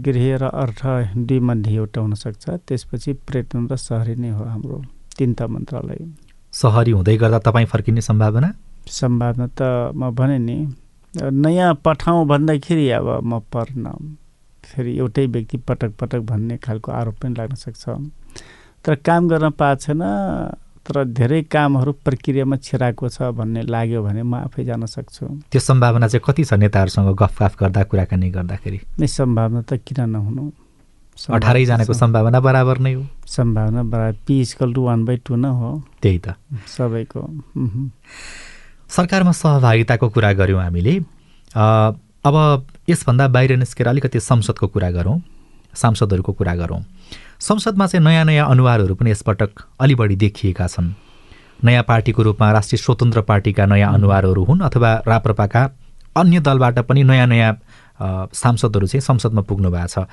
गृह 0.05 0.25
र 0.37 0.43
अर्थ 0.53 0.81
दुई 1.17 1.39
मध्ये 1.39 1.75
एउटा 1.75 2.01
हुनसक्छ 2.01 2.45
त्यसपछि 2.67 3.13
पर्यटन 3.25 3.67
र 3.71 3.75
सहरी 3.75 4.15
नै 4.15 4.29
हो 4.29 4.43
हाम्रो 4.43 4.77
तिनवटा 5.17 5.45
मन्त्रालय। 5.47 5.99
सहरी 6.53 6.91
हुँदै 6.91 7.17
गर्दा 7.17 7.39
तपाईँ 7.39 7.65
फर्किने 7.65 8.01
सम्भावना? 8.01 8.49
सम्भावना 8.87 9.47
त 9.57 9.61
म 9.95 10.11
भने 10.13 10.37
नि 10.37 10.57
नयाँ 11.13 11.73
पठाउँ 11.85 12.25
भन्दाखेरि 12.27 12.89
अब 12.97 13.07
म 13.23 13.39
पर्न 13.53 13.85
फेरि 14.63 14.91
एउटै 14.97 15.25
व्यक्ति 15.27 15.57
पटक 15.67 15.91
पटक 15.99 16.21
भन्ने 16.29 16.57
खालको 16.57 16.91
आरोप 16.91 17.15
पनि 17.21 17.33
लाग्न 17.37 17.55
सक्छ। 17.55 17.83
तर 18.85 18.95
काम 19.01 19.27
गर्न 19.27 19.49
पाएको 19.59 19.81
छैन 19.81 20.01
तर 20.83 21.03
धेरै 21.15 21.41
कामहरू 21.47 21.91
प्रक्रियामा 22.03 22.55
छिराएको 22.59 23.09
छ 23.09 23.31
भन्ने 23.31 23.61
लाग्यो 23.63 24.03
भने 24.03 24.23
म 24.23 24.33
आफै 24.47 24.63
जान 24.67 24.85
सक्छु। 24.85 25.25
त्यो 25.47 25.61
सम्भावना 25.61 26.07
चाहिँ 26.11 26.23
कति 26.27 26.43
छ 26.43 26.59
नेताहरूसँग 26.59 27.15
गफगाफ 27.15 27.53
गर्दा 27.59 27.83
कुराकानी 27.87 28.29
गर्दाखेरि? 28.29 28.79
नै 28.99 29.07
सम्भावना 29.07 29.61
त 29.63 29.79
किन 29.79 29.99
नहुनु? 30.11 30.43
अठारैजनाको 31.13 31.93
सम्भावना 31.93 32.39
बराबर 32.39 32.77
नै 32.83 32.93
हो। 32.93 33.03
सम्भावना 33.27 33.81
बराबर 33.85 34.15
P 34.27 34.35
equal 34.41 34.73
to 34.73 34.81
one 34.83 35.05
by 35.05 35.17
two 35.23 35.35
न 35.35 35.45
हो। 35.55 35.71
त्यही 36.01 36.19
त। 36.19 36.35
सबैको 36.67 37.21
सरकारमा 38.91 39.31
सहभागिताको 39.31 40.09
कुरा 40.09 40.31
गऱ्यौँ 40.33 40.61
हामीले। 40.61 40.93
अब 42.25 42.35
यसभन्दा 42.89 43.27
बाहिर 43.27 43.55
निस्केर 43.57 43.87
अलिकति 43.87 44.19
संसदको 44.19 44.67
कुरा 44.67 44.89
गरौँ 44.91 45.17
सांसदहरूको 45.73 46.31
कुरा 46.33 46.55
गरौँ। 46.55 46.81
संसदमा 47.43 47.85
चाहिँ 47.87 48.03
नयाँ 48.05 48.25
नयाँ 48.25 48.49
अनुहारहरू 48.49 48.95
पनि 48.95 49.11
यसपटक 49.11 49.49
अलि 49.83 49.95
बढी 49.95 50.15
देखिएका 50.15 50.67
छन्। 50.67 50.93
नयाँ 51.63 51.83
पार्टीको 51.83 52.23
रूपमा 52.23 52.51
राष्ट्रिय 52.51 52.79
स्वतन्त्र 52.79 53.21
पार्टीका 53.21 53.65
नयाँ 53.65 53.93
अनुहारहरू 53.93 54.43
हुन् 54.43 54.61
अथवा 54.63 54.91
राप्रपाका 55.07 55.63
अन्य 56.15 56.39
दलबाट 56.39 56.79
पनि 56.87 57.03
नयाँ 57.03 57.27
नयाँ 57.27 57.51
सांसदहरू 58.31 58.87
चाहिँ 58.87 59.01
संसदमा 59.01 59.41
पुग्नु 59.43 59.71
भएको 59.71 59.87
छ। 59.87 60.07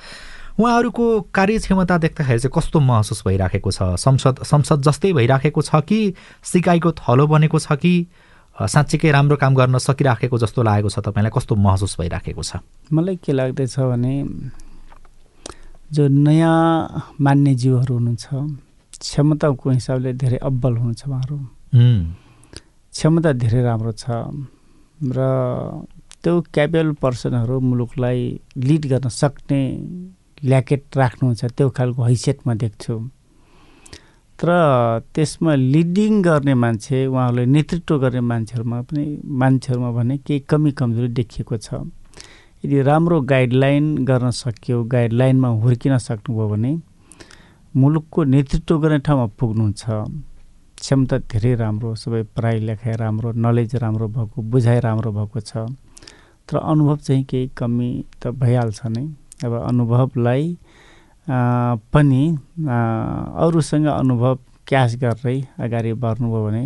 उहाँहरूको 0.59 1.05
कार्यक्षमता 1.31 1.97
देख्दाखेरि 1.97 2.39
चाहिँ 2.39 2.51
कस्तो 2.51 2.79
महसुस 2.79 3.23
भइराखेको 3.27 3.71
छ? 3.71 3.79
संसद 3.95 4.43
संसद 4.43 4.81
जस्तै 4.83 5.13
भइराखेको 5.13 5.61
छ 5.61 5.79
कि 5.87 6.13
सिकाइको 6.43 6.91
थलो 6.99 7.27
बनेको 7.27 7.59
छ 7.59 7.79
कि 7.79 7.93
साँच्चीकै 8.55 9.11
राम्रो 9.11 9.35
काम 9.39 9.55
गर्न 9.55 9.77
सकिराखेको 9.79 10.37
जस्तो 10.37 10.63
लागेको 10.63 10.89
छ? 10.89 10.99
तपाईँलाई 10.99 11.31
कस्तो 11.31 11.55
महसुस 11.55 11.95
भइराखेको 11.95 12.43
छ? 12.43 12.59
मलाई 12.91 13.15
के 13.23 13.31
लाग्दैछ 13.31 13.79
भने 13.79 14.13
जो 15.91 16.07
नयाँ 16.07 17.15
मान्ने 17.19 17.53
जीवहरू 17.61 17.93
हुनुहुन्छ 17.97 18.25
क्षमताको 19.01 19.69
हिसाबले 19.69 20.11
धेरै 20.21 20.37
अब्बल 20.49 20.73
हुनुहुन्छ 20.77 21.03
उहाँहरू। 21.07 21.37
क्षमता 22.93 23.31
धेरै 23.43 23.61
राम्रो 23.63 23.91
छ 23.91 24.05
र 25.01 25.19
त्यो 26.23 26.33
क्यापेबल 26.53 26.91
पर्सनहरू 27.01 27.55
मुलुकलाई 27.59 28.19
लिड 28.67 28.83
गर्न 28.91 29.09
सक्ने 29.09 29.61
ल्याकेट 30.49 30.83
राख्नुहुन्छ 30.97 31.41
त्यो 31.57 31.69
खालको 31.77 32.01
हैसियत 32.03 32.39
म 32.47 32.53
देख्छु। 32.63 32.95
तर 34.39 34.49
त्यसमा 35.13 35.53
लिडिङ 35.55 36.13
गर्ने 36.21 36.53
मान्छे 36.63 36.97
उहाँहरूले 37.05 37.45
नेतृत्व 37.45 37.97
गर्ने 38.03 38.21
मान्छेहरूमा 38.31 38.79
पनि 38.89 39.03
मान्छेहरूमा 39.41 39.91
भने 39.97 40.15
केही 40.25 40.39
कमी 40.49 40.71
कमजोरी 40.79 41.09
देखिएको 41.19 41.57
छ। 41.57 41.67
यदि 42.63 42.81
राम्रो 42.81 43.17
गाइडलाइन 43.31 43.85
गर्न 44.05 44.29
सकियो 44.29 44.83
गाइडलाइनमा 44.93 45.49
हुर्किन 45.61 45.97
सक्नुभयो 45.97 46.47
भने 46.49 46.71
मुलुकको 47.73 48.23
नेतृत्व 48.23 48.77
गर्ने 48.81 48.99
ठाउँमा 49.05 49.25
पुग्नुहुन्छ। 49.39 49.83
क्षमता 50.77 51.17
धेरै 51.31 51.53
राम्रो 51.55 51.89
सबै 51.95 52.21
पढाइ 52.35 52.59
लेखाइ 52.67 52.95
राम्रो 53.01 53.31
नलेज 53.45 53.75
राम्रो 53.83 54.07
भएको 54.13 54.37
बुझाइ 54.51 54.79
राम्रो 54.85 55.11
भएको 55.11 55.39
छ। 55.39 55.51
तर 56.49 56.57
अनुभव 56.57 56.97
चाहिँ 56.97 57.23
केही 57.25 57.47
कमी 57.57 57.89
त 58.21 58.27
भइहाल्छ 58.41 58.79
नै। 58.93 59.05
अब 59.45 59.53
अनुभवलाई 59.61 60.43
पनि 61.93 62.23
अरूसँग 63.41 63.85
अनुभव 63.89 64.37
क्यास 64.67 64.95
गर्दै 65.01 65.37
अगाडि 65.59 65.93
बढ्नुभयो 65.97 66.41
भने 66.45 66.63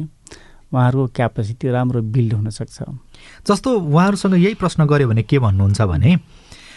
उहाँहरूको 0.75 1.07
क्यापेसिटी 1.15 1.71
राम्रो 1.71 2.01
बिल्ड 2.11 2.33
हुनसक्छ। 2.33 2.77
जस्तो 3.47 3.69
उहाँहरूसँग 3.71 4.35
यही 4.35 4.53
प्रश्न 4.59 4.85
गऱ्यो 4.85 5.07
भने 5.07 5.23
के 5.23 5.39
भन्नुहुन्छ 5.39 5.81
भने 5.81 6.11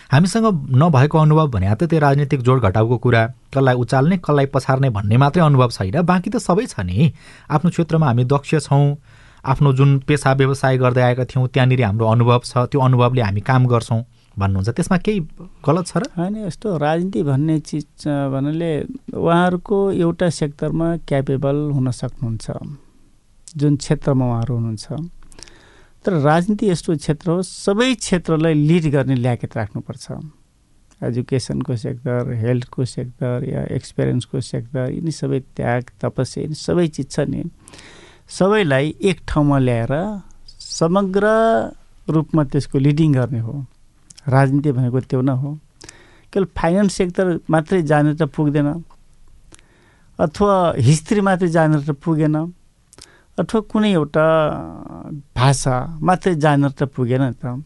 हामीसँग 0.08 0.46
नभएको 0.72 1.18
अनुभव 1.18 1.46
भने 1.50 1.74
त 1.74 1.84
त्यो 1.84 1.98
राजनीतिक 2.00 2.40
जोड 2.40 2.62
घटाउको 2.62 2.96
कुरा 2.96 3.22
कसलाई 3.52 3.74
उचाल्ने 3.74 4.16
कसलाई 4.24 4.46
पछार्ने 4.54 4.88
भन्ने 4.90 5.16
मात्रै 5.18 5.42
अनुभव 5.42 5.70
छैन 5.76 6.00
बाँकी 6.00 6.30
त 6.30 6.36
सबै 6.38 6.64
छ 6.64 6.80
नि। 6.80 7.12
आफ्नो 7.50 7.70
क्षेत्रमा 7.70 8.06
हामी 8.06 8.24
दक्ष 8.24 8.54
छौँ 8.64 8.96
आफ्नो 9.44 9.72
जुन 9.72 9.90
पेसा 10.08 10.32
व्यवसाय 10.32 10.78
गर्दै 10.78 11.02
आएका 11.02 11.24
थियौँ 11.28 11.48
त्यहाँनिर 11.52 11.82
हाम्रो 11.84 12.06
अनुभव 12.08 12.40
छ 12.44 12.64
त्यो 12.72 12.80
अनुभवले 12.80 13.22
हामी 13.22 13.40
काम 13.44 13.66
गर्छौँ 13.66 14.00
भन्नुहुन्छ। 14.36 14.68
त्यसमा 14.70 14.96
केही 15.04 15.20
गलत 15.66 15.86
छ 15.86 15.96
र? 15.98 16.02
होइन 16.16 16.36
यस्तो 16.46 16.76
राजनीति 16.78 17.22
भन्ने 17.22 17.58
चिज 17.68 18.08
भन्नाले 18.32 18.72
उहाँहरूको 19.12 19.78
एउटा 19.92 20.28
सेक्टरमा 20.30 20.88
क्यापेबल 21.04 21.56
हुन 21.76 21.90
सक्नुहुन्छ। 21.90 22.46
जुन 23.58 23.76
क्षेत्रमा 23.76 24.24
उहाँहरू 24.26 24.54
हुनुहुन्छ। 24.54 24.86
तर 26.04 26.12
राजनीति 26.22 26.70
यस्तो 26.70 26.96
क्षेत्र 26.96 27.30
हो 27.30 27.42
सबै 27.42 27.94
क्षेत्रलाई 27.94 28.54
लिड 28.54 28.84
गर्ने 28.94 29.14
ल्याकेट 29.14 29.56
राख्नुपर्छ। 29.56 30.06
एजुकेसनको 30.98 31.76
सेक्टर 31.76 32.32
हेल्थको 32.42 32.84
सेक्टर 32.84 33.44
या 33.48 33.62
एक्सपिरियन्सको 33.70 34.40
सेक्टर 34.40 34.90
यिनी 34.94 35.12
सबै 35.12 35.40
त्याग 35.56 35.82
तपस्या 36.00 36.42
यिनी 36.42 36.54
सबै 36.54 36.86
चिज 36.94 37.10
छ 37.10 37.20
नि। 37.30 37.42
सबैलाई 38.28 38.94
एक 39.00 39.20
ठाउँमा 39.26 39.58
ल्याएर 39.58 39.92
समग्र 40.58 41.26
रूपमा 42.08 42.42
त्यसको 42.44 42.78
लिडिङ 42.78 43.12
गर्ने 43.14 43.40
हो। 43.40 43.54
राजनीति 44.28 44.72
भनेको 44.72 45.00
त्यो 45.00 45.20
न 45.22 45.28
हो। 45.38 45.58
केवल 46.32 46.46
फाइनेन्स 46.56 46.92
सेक्टर 46.94 47.26
मात्रै 47.50 47.82
जानेर 47.82 48.14
त 48.14 48.22
पुग्दैन 48.28 48.68
अथवा 50.18 50.54
हिस्ट्री 50.78 51.20
मात्रै 51.20 51.48
जानेर 51.48 51.80
त 51.86 51.90
पुगेन। 51.94 52.36
अथवा 53.38 53.60
कुनै 53.70 53.90
एउटा 53.92 54.26
भाषा 55.36 55.74
मात्रै 56.02 56.34
जानेर 56.44 56.70
त 56.78 56.82
पुगेन 56.94 57.24
त। 57.32 57.62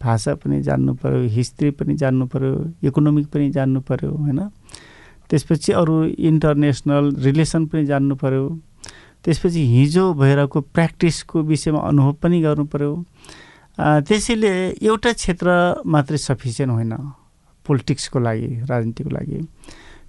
भाषा 0.00 0.34
पनि 0.40 0.62
जान्नु 0.64 0.92
पऱ्यो 0.96 1.20
हिस्ट्री 1.36 1.70
पनि 1.76 1.94
जान्नु 2.02 2.24
पऱ्यो 2.32 2.52
इकोनोमिक 2.88 3.26
पनि 3.28 3.50
जान्नु 3.52 3.80
पऱ्यो 3.84 4.10
होइन? 4.16 4.40
त्यसपछि 5.28 5.72
अरू 5.76 5.94
इन्टरनेसनल 6.16 7.04
रिलेसन 7.20 7.66
पनि 7.68 7.84
जान्नु 7.86 8.14
पऱ्यो 8.16 8.44
त्यसपछि 9.24 9.62
हिजो 9.76 10.04
भइरहेको 10.16 10.60
प्र्याक्टिसको 10.74 11.42
विषयमा 11.52 11.80
अनुभव 11.88 12.12
पनि 12.22 12.40
गर्नु 12.40 12.64
पऱ्यो 12.72 12.92
त्यसैले 14.08 14.52
एउटा 14.80 15.12
क्षेत्र 15.12 15.48
मात्रै 15.84 16.18
सफिसियन्ट 16.18 16.72
होइन 16.72 16.92
पोलिटिक्सको 17.66 18.18
लागि 18.18 18.50
राजनीतिको 18.70 19.10
लागि। 19.10 19.38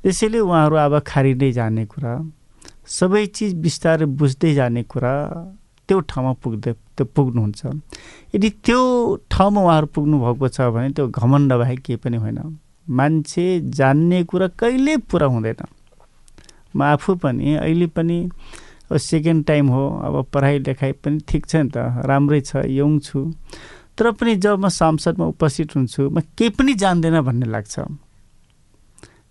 त्यसैले 0.03 0.39
उहाँहरू 0.39 0.75
अब 0.75 0.94
खारिँदै 1.03 1.51
जाने 1.51 1.86
कुरा। 1.86 2.13
सबै 2.91 3.25
चिज 3.36 3.51
बिस्तारै 3.63 4.05
बुझ्दै 4.19 4.53
जाने 4.53 4.83
कुरा 4.83 5.13
त्यो 5.88 6.00
ठाउँमा 6.12 6.33
पुग्दै 6.43 6.74
त्यो 6.95 7.05
पुग्नुहुन्छ। 7.15 7.62
यदि 8.36 8.50
त्यो 8.65 8.79
ठाउँमा 9.31 9.60
उहाँहरू 9.62 9.88
पुग्नु 9.95 10.15
भएको 10.24 10.48
छ 10.55 10.60
भने 10.75 10.89
त्यो 10.95 11.07
घमण्ड 11.07 11.51
बाहेक 11.62 11.79
केही 11.86 11.98
पनि 12.03 12.17
होइन। 12.24 12.39
मान्छे 12.88 13.45
जान्ने 13.77 14.24
कुरा 14.24 14.48
कहिले 14.60 14.98
पुरा 15.10 15.27
हुँदैन। 15.33 15.62
म 16.75 16.79
आफू 16.83 17.15
पनि 17.24 17.55
अहिले 17.63 17.88
पनि 17.95 18.17
अब 18.91 18.98
सेकेन्ड 18.98 19.45
टाइम 19.45 19.67
हो 19.71 19.83
अब 20.03 20.15
पढाइ 20.33 20.60
लेखाइ 20.67 20.91
पनि 21.03 21.19
ठिक 21.27 21.45
छ 21.48 21.55
नि 21.55 21.69
त 21.71 21.77
राम्रै 22.07 22.41
छ 22.41 22.67
यङ 22.67 23.00
छु। 23.00 23.19
तर 23.95 24.12
पनि 24.12 24.36
जब 24.36 24.60
म 24.60 24.67
सांसदमा 24.67 25.25
उपस्थित 25.36 25.75
हुन्छु 25.75 26.10
म 26.10 26.19
केही 26.36 26.50
पनि 26.55 26.74
जान्दैन 26.74 27.21
भन्ने 27.21 27.48
लाग्छ। 27.51 27.75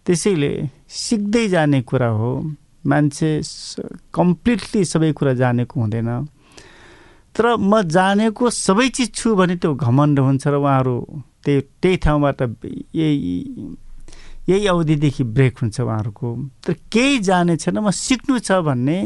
त्यसैले 0.06 0.52
सिक्दै 0.88 1.48
जाने 1.48 1.80
कुरा 1.82 2.08
हो। 2.20 2.32
मान्छे 2.86 3.30
कम्प्लिटली 4.14 4.84
सबै 4.84 5.12
कुरा 5.12 5.32
जानेको 5.34 5.80
हुँदैन। 5.80 6.10
तर 7.34 7.56
म 7.56 7.82
जानेको 7.86 8.50
सबै 8.50 8.88
चिज 8.88 9.14
छु 9.14 9.34
भने 9.36 9.56
त्यो 9.56 9.74
घमण्ड 9.74 10.18
हुन्छ 10.18 10.44
र 10.48 10.54
उहाँहरू 10.56 10.96
त्यही 11.44 11.60
त्यही 11.82 11.96
ठाउँबाट 12.04 12.38
यही 12.94 13.18
यही 14.48 14.66
अवधिदेखि 14.66 15.24
ब्रेक 15.24 15.58
हुन्छ 15.62 15.80
उहाँहरूको। 15.80 16.28
तर 16.66 16.72
केही 16.90 17.18
जाने 17.22 17.56
छैन। 17.56 17.78
म 17.78 17.90
सिक्नु 17.90 18.38
छ 18.40 18.64
भन्ने 18.66 18.98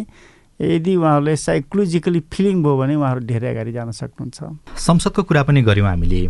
यदि 0.61 0.95
उहाँहरूले 0.97 1.37
साइकोलोजिकली 1.37 2.21
फिलिङ 2.33 2.63
भयो 2.63 2.77
भने 2.79 2.95
उहाँहरू 2.95 3.21
धेरै 3.27 3.49
अगाडि 3.53 3.73
जान 3.73 3.91
सक्नुहुन्छ। 3.91 4.39
संसदको 4.79 5.23
कुरा 5.23 5.43
पनि 5.43 5.63
गऱ्यौँ 5.63 5.89
हामीले। 5.89 6.21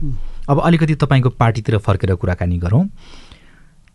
अब 0.48 0.60
अलिकति 0.60 0.94
तपाईँको 0.96 1.30
पार्टीतिर 1.30 1.78
फर्केर 1.78 2.14
कुराकानी 2.16 2.58
गरौँ। 2.58 2.84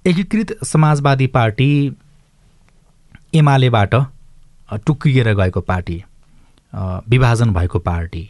एकीकृत 0.06 0.64
समाजवादी 0.64 1.28
पार्टी 1.28 1.70
एमालेबाट 3.34 3.96
टुक्किएर 4.86 5.34
गएको 5.36 5.62
पार्टी 5.62 6.04
विभाजन 7.10 7.54
भएको 7.54 7.80
पार्टी। 7.80 8.24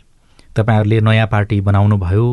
तपाईँहरूले 0.56 1.00
नयाँ 1.02 1.28
पार्टी 1.28 1.60
बनाउनु 1.62 1.98
भयो 1.98 2.26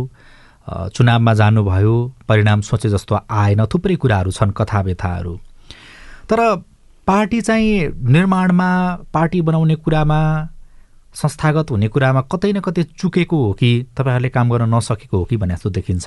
चुनावमा 0.95 1.35
जानुभयो 1.35 1.95
परिणाम 2.29 2.61
सोचे 2.61 2.89
जस्तो 2.91 3.19
आएन 3.31 3.65
थुप्रै 3.65 3.97
कुराहरू 3.97 4.31
छन् 4.31 4.53
कथा 4.53 4.81
व्यथाहरू 4.81 5.35
तर 6.31 6.41
पार्टी 7.07 7.41
चाहिँ 7.41 7.89
निर्माणमा 8.11 8.71
पार्टी 9.15 9.41
बनाउने 9.47 9.75
कुरामा 9.77 10.21
संस्थागत 11.15 11.71
हुने 11.71 11.89
कुरामा 11.89 12.21
कतै 12.33 12.53
न 12.53 12.61
कतै 12.61 12.83
चुकेको 12.99 13.37
हो 13.45 13.53
कि 13.53 13.71
तपाईँहरूले 13.97 14.29
काम 14.29 14.51
गर्न 14.51 14.75
नसकेको 14.75 15.19
हो 15.19 15.25
कि 15.25 15.37
भन्ने 15.37 15.55
जस्तो 15.55 15.71
देखिन्छ। 15.71 16.07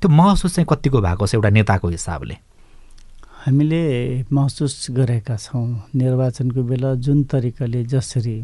त्यो 0.00 0.08
महसुस 0.08 0.54
चाहिँ 0.54 0.66
कतिको 0.70 1.00
भएको 1.00 1.26
छ 1.26 1.34
एउटा 1.34 1.50
नेताको 1.50 1.88
हिसाबले? 1.88 2.36
हामीले 3.40 4.28
महसुस 4.32 4.86
गरेका 4.92 5.36
छौँ। 5.36 5.88
निर्वाचनको 5.96 6.62
बेला 6.62 6.92
जुन 7.00 7.22
तरिकाले 7.24 7.82
जसरी 7.88 8.36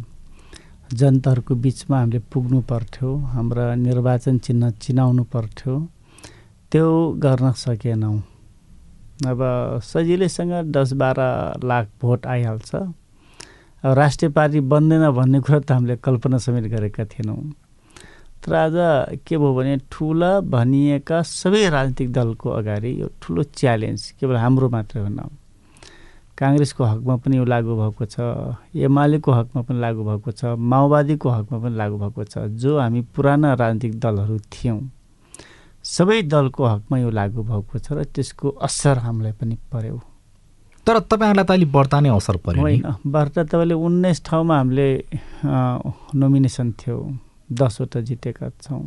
जनताहरूको 0.88 1.54
बिचमा 1.54 1.98
हामीले 2.00 2.20
पुग्नु 2.32 2.60
पर्थ्यो 2.64 3.08
हाम्रा 3.28 3.74
निर्वाचन 3.76 4.38
चिन्ह 4.40 4.70
चिनाउनु 4.80 5.24
पर्थ्यो 5.28 5.74
त्यो 6.72 6.88
गर्न 7.20 7.52
सकेनौँ। 7.52 8.16
अब 9.28 9.40
सजिलैसँग 9.84 10.72
दस 10.72 10.92
बाह्र 10.96 11.20
लाख 11.60 11.86
भोट 12.00 12.26
आइहाल्छ। 12.26 12.70
राष्ट्रिय 13.84 14.30
पार्टी 14.32 14.60
बन्दैन 14.64 15.10
भन्ने 15.12 15.40
कुरा 15.44 15.60
त 15.60 15.76
हामीले 15.76 15.96
कल्पना 16.00 16.38
समेत 16.40 16.72
गरेका 16.72 17.04
थिएनौँ। 17.04 17.36
तर 18.42 18.54
आज 18.54 18.76
के 19.26 19.36
भयो 19.38 19.54
भने 19.54 19.76
ठुला 19.90 20.30
भनिएका 20.54 21.22
सबै 21.22 21.68
राजनीतिक 21.70 22.12
दलको 22.12 22.50
अगाडि 22.50 22.90
यो 23.00 23.06
ठुलो 23.22 23.42
च्यालेन्ज 23.58 24.00
केवल 24.20 24.36
हाम्रो 24.36 24.68
मात्रै 24.70 25.00
होइन 25.02 25.20
काङ्ग्रेसको 26.38 26.84
हकमा 26.84 27.14
पनि 27.24 27.36
यो 27.36 27.44
लागु 27.44 27.72
भएको 27.76 28.04
छ 28.06 28.16
एमालेको 28.76 29.30
हकमा 29.32 29.60
पनि 29.66 29.78
लागु 29.80 30.02
भएको 30.04 30.30
छ 30.30 30.52
माओवादीको 30.72 31.28
हकमा 31.28 31.58
पनि 31.58 31.76
लागु 31.76 31.96
भएको 31.96 32.24
छ 32.24 32.34
जो 32.60 32.78
हामी 32.78 33.00
पुराना 33.16 33.54
राजनीतिक 33.56 33.98
दलहरू 34.00 34.38
थियौँ। 34.52 34.80
सबै 35.84 36.22
दलको 36.28 36.62
हकमा 36.66 36.96
यो 36.98 37.10
लागु 37.10 37.42
भएको 37.42 37.78
छ 37.78 37.92
र 37.96 38.04
त्यसको 38.04 38.48
असर 38.68 38.98
हामीलाई 39.06 39.32
पनि 39.40 39.56
पर्यो। 39.72 39.96
तर 40.86 40.96
तपाईँहरूलाई 41.10 41.44
त 41.44 41.50
अलिक 41.50 41.70
बढ्ता 41.72 42.00
नै 42.00 42.10
असर 42.14 42.36
पर्यो 42.44 42.62
होइन 42.62 42.84
बढ्ता 43.06 43.40
तपाईँले 43.50 43.74
उन्नाइस 43.74 44.18
ठाउँमा 44.28 44.56
हामीले 44.56 44.88
नोमिनेसन 46.14 46.68
थियो। 46.78 46.98
दसवटा 47.50 48.00
जितेका 48.00 48.48
छौँ। 48.62 48.84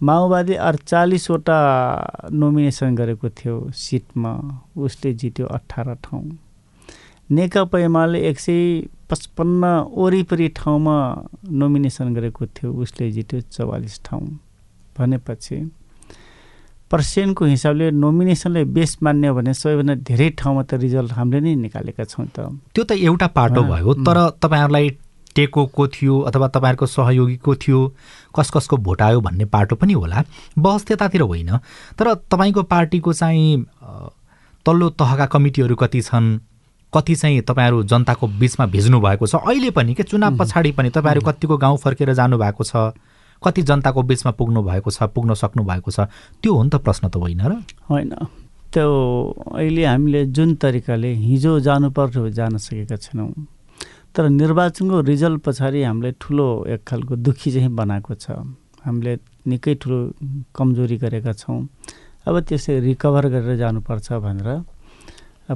माओवादी 0.00 0.54
अडचालिसवटा 0.68 1.58
नोमिनेसन 2.32 2.94
गरेको 2.96 3.28
थियो 3.28 3.56
सिटमा 3.70 4.32
उसले 4.76 5.12
जित्यो 5.14 5.46
अठार 5.46 5.94
ठाउँ। 6.04 6.24
नेकपा 7.30 7.78
एमाले 7.78 8.18
एक 8.28 8.38
सय 8.40 8.58
पचपन्न 9.10 9.64
वरिपरि 9.94 10.48
ठाउँमा 10.56 10.96
नोमिनेसन 11.50 12.14
गरेको 12.14 12.46
थियो 12.46 12.72
उसले 12.72 13.10
जित्यो 13.12 13.40
चौवालिस 13.52 14.00
ठाउँ। 14.04 14.26
भनेपछि 14.98 15.56
पर्सेन्टको 16.90 17.44
हिसाबले 17.44 17.90
नोमिनेसनले 17.90 18.64
बेस 18.68 18.96
मान्ने 19.02 19.32
भने 19.32 19.52
सबैभन्दा 19.54 19.94
धेरै 20.04 20.28
ठाउँमा 20.36 20.62
त 20.62 20.74
रिजल्ट 20.82 21.12
हामीले 21.12 21.40
नै 21.40 21.54
निकालेका 21.62 22.04
छौँ 22.04 22.26
त। 22.26 22.52
त्यो 22.74 22.84
त 22.84 22.92
एउटा 23.00 23.26
पाटो 23.32 23.62
भयो 23.64 23.92
तर 24.04 24.18
तपाईँहरूलाई 24.42 24.88
टेको 25.34 25.66
को 25.66 25.86
थियो 25.88 26.20
अथवा 26.20 26.48
तपाईँहरूको 26.48 26.86
सहयोगीको 26.86 27.54
थियो 27.56 27.80
कस 28.36 28.50
कसको 28.50 28.76
भोट 28.76 29.02
आयो 29.02 29.20
भन्ने 29.20 29.44
पाटो 29.44 29.76
पनि 29.76 29.92
होला 29.92 30.24
बहस 30.58 30.84
त्यतातिर 30.86 31.20
होइन। 31.22 31.56
तर 31.98 32.14
तपाईँको 32.30 32.62
पार्टीको 32.62 33.12
चाहिँ 33.12 33.64
तल्लो 34.66 34.88
तहका 34.90 35.26
कमिटीहरू 35.26 35.76
कति 35.76 36.00
छन् 36.02 36.38
कति 36.92 37.14
चाहिँ 37.14 37.40
तपाईँहरू 37.40 37.82
जनताको 37.82 38.26
बिचमा 38.26 38.66
भेज्नु 38.66 39.00
भएको 39.00 39.26
छ? 39.26 39.34
अहिले 39.36 39.70
पनि 39.70 39.94
के 39.94 40.02
चुनाव 40.02 40.36
पछाडि 40.36 40.72
पनि 40.72 40.90
तपाईँहरू 40.90 41.20
कतिको 41.24 41.56
गाउँ 41.56 41.78
फर्केर 41.78 42.12
जानुभएको 42.14 42.64
छ? 42.64 42.92
कति 43.42 43.62
जनताको 43.62 44.02
बिचमा 44.02 44.32
पुग्नु 44.32 44.62
भएको 44.62 44.90
छ 44.90 45.02
पुग्न 45.08 45.34
सक्नु 45.34 45.64
भएको 45.64 45.90
छ? 45.90 46.00
त्यो 46.42 46.54
हो 46.54 46.62
नि 46.62 46.70
त 46.70 46.76
प्रश्न 46.84 47.08
त 47.08 47.16
होइन 47.16 47.40
र। 47.40 47.64
होइन। 47.90 48.12
त्यो 48.72 48.88
अहिले 49.56 49.84
हामीले 49.84 50.24
जुन 50.26 50.54
तरिकाले 50.54 51.12
हिजो 51.12 51.58
जानुपर्थ्यो 51.60 52.28
जान 52.30 52.56
सकेका 52.56 52.96
छैनौँ। 52.96 53.32
तर 54.14 54.28
निर्वाचनको 54.28 55.00
रिजल्ट 55.00 55.40
पछाडि 55.44 55.82
हामीले 55.82 56.10
ठुलो 56.20 56.46
एक 56.68 56.80
खालको 56.84 57.16
दुःखी 57.16 57.50
चाहिँ 57.52 57.72
बनाएको 57.80 58.14
छ। 58.14 58.44
हामीले 58.84 59.12
निकै 59.48 59.74
ठुलो 59.80 59.98
कमजोरी 60.52 60.96
गरेका 61.00 61.32
छौँ। 61.32 61.60
अब 62.28 62.34
त्यसै 62.44 62.80
रिकभर 62.80 63.24
गरेर 63.34 63.56
जानुपर्छ 63.56 64.12
भनेर 64.20 64.48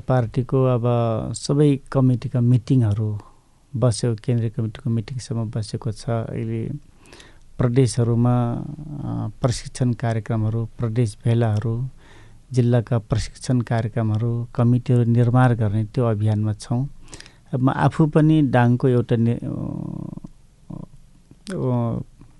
पार्टीको 0.08 0.58
अब 0.76 0.86
सबै 1.36 1.70
कमिटीका 1.92 2.40
मिटिङहरू 2.40 3.08
बस्यो 3.72 4.14
केन्द्रीय 4.24 4.50
कमिटीको 4.56 4.88
मिटिङसम्म 4.90 5.50
बसेको 5.52 5.90
छ। 5.92 6.04
अहिले 6.32 6.62
प्रदेशहरूमा 7.58 8.34
प्रशिक्षण 9.40 9.92
कार्यक्रमहरू 10.02 10.60
प्रदेश 10.78 11.16
भेलाहरू 11.24 11.74
जिल्लाका 12.56 12.96
प्रशिक्षण 13.10 13.60
कार्यक्रमहरू 13.70 14.30
कमिटीहरू 14.54 15.04
निर्माण 15.12 15.54
गर्ने 15.60 15.82
त्यो 15.92 16.04
अभियानमा 16.04 16.52
छौँ। 16.62 16.82
म 17.54 17.70
आफू 17.70 18.06
पनि 18.14 18.36
डाङको 18.54 18.88
एउटा 18.88 19.16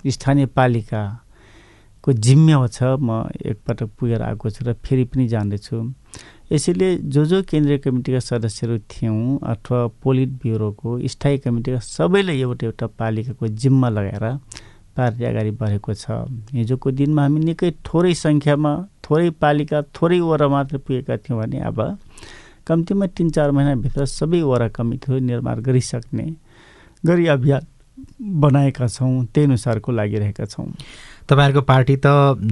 स्थानीय 0.07 0.47
पालिकाको 0.57 2.13
जिम्मेवा 2.27 2.67
छ 2.67 2.83
म 2.99 3.31
एकपटक 3.51 3.88
पुगेर 3.99 4.23
आएको 4.23 4.51
छु 4.51 4.64
र 4.66 4.73
फेरि 4.85 5.05
पनि 5.11 5.25
जाँदैछु। 5.29 5.77
यसैले 6.53 6.88
जो 7.11 7.25
जो 7.27 7.42
केन्द्रीय 7.42 7.79
कमिटीका 7.83 8.19
सदस्यहरू 8.23 8.79
थियौँ 8.90 9.38
अथवा 9.53 9.81
पोलिट 10.03 10.31
ब्युरोको 10.42 10.88
स्थायी 11.12 11.38
कमिटीका 11.42 11.79
सबैले 11.83 12.35
एउटा 12.40 12.66
एउटा 12.66 12.87
पालिकाको 12.99 13.45
जिम्मा 13.62 13.88
लगाएर 13.88 14.27
पार्टी 14.97 15.25
अगाडि 15.25 15.51
बढेको 15.61 15.92
छ। 15.95 16.05
हिजोको 16.55 16.90
दिनमा 16.99 17.23
हामी 17.23 17.40
निकै 17.51 17.71
थोरै 17.87 18.14
सङ्ख्यामा 18.14 18.73
थोरै 19.05 19.31
पालिका 19.42 19.83
थोरै 19.95 20.19
वडा 20.21 20.47
मात्र 20.49 20.79
पुगेका 20.87 21.16
थियौँ 21.27 21.38
भने 21.40 21.59
अब 21.71 21.79
कम्तीमा 22.66 23.07
तिन 23.16 23.31
चार 23.31 23.50
महिनाभित्र 23.50 24.05
सबै 24.07 24.40
वडा 24.42 24.68
कमिटीहरू 24.74 25.18
निर्माण 25.24 25.61
गरिसक्ने 25.62 26.26
गरी 27.07 27.26
अभियान 27.26 27.66
बनाएका 28.42 28.87
छौँ 28.88 29.24
त्यही 29.35 29.46
अनुसारको 29.46 29.92
लागिरहेका 29.92 30.44
छौँ। 30.44 30.66
तपाईँहरूको 31.29 31.61
पार्टी 31.62 31.96
त 31.96 32.07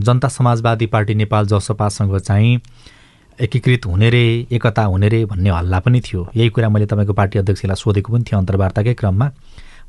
जनता 0.07 0.29
समाजवादी 0.29 0.87
पार्टी 0.87 1.15
नेपाल 1.15 1.47
जसपासँग 1.47 2.19
चाहिँ 2.19 2.61
एकीकृत 3.39 3.87
हुने 3.87 4.11
रे 4.11 4.25
एकता 4.53 4.83
हुने 4.85 5.09
रे 5.09 5.25
भन्ने 5.25 5.51
हल्ला 5.51 5.79
पनि 5.81 6.01
थियो। 6.01 6.29
यही 6.37 6.49
कुरा 6.55 6.69
मैले 6.69 6.87
तपाईँको 6.87 7.13
पार्टी 7.13 7.39
अध्यक्षलाई 7.39 7.77
सोधेको 7.77 8.13
पनि 8.13 8.25
थियो 8.25 8.39
अन्तर्वार्ताकै 8.39 8.95
क्रममा। 8.95 9.27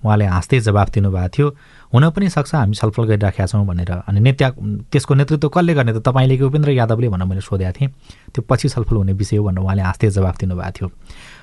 उहाँले 0.05 0.25
हाँस्दै 0.29 0.59
जवाफ 0.69 0.89
दिनुभएको 0.93 1.29
थियो। 1.33 1.47
हुन 1.89 2.03
पनि 2.13 2.29
सक्छ 2.29 2.55
हामी 2.55 2.75
छलफल 2.77 3.03
गरिराखेका 3.09 3.45
छौँ 3.49 3.65
भनेर। 3.65 3.91
अनि 4.05 4.19
नेता 4.21 4.49
त्यसको 4.93 5.13
नेतृत्व 5.17 5.49
कसले 5.49 5.73
गर्ने 5.73 5.93
त 5.97 6.05
तपाईँले 6.05 6.37
कि 6.37 6.43
उपेन्द्र 6.45 6.71
यादवले 6.77 7.09
भनेर 7.09 7.25
मैले 7.25 7.41
सोधेको 7.41 7.73
थिएँ। 7.73 7.89
त्यो 8.33 8.41
पछि 8.45 8.69
छलफल 8.69 8.95
हुने 9.01 9.13
विषय 9.17 9.37
हो 9.37 9.43
भनेर 9.49 9.63
उहाँले 9.65 9.81
हाँस्दै 9.81 10.09
जवाफ 10.13 10.35
दिनुभएको 10.37 10.71
थियो। 10.77 10.87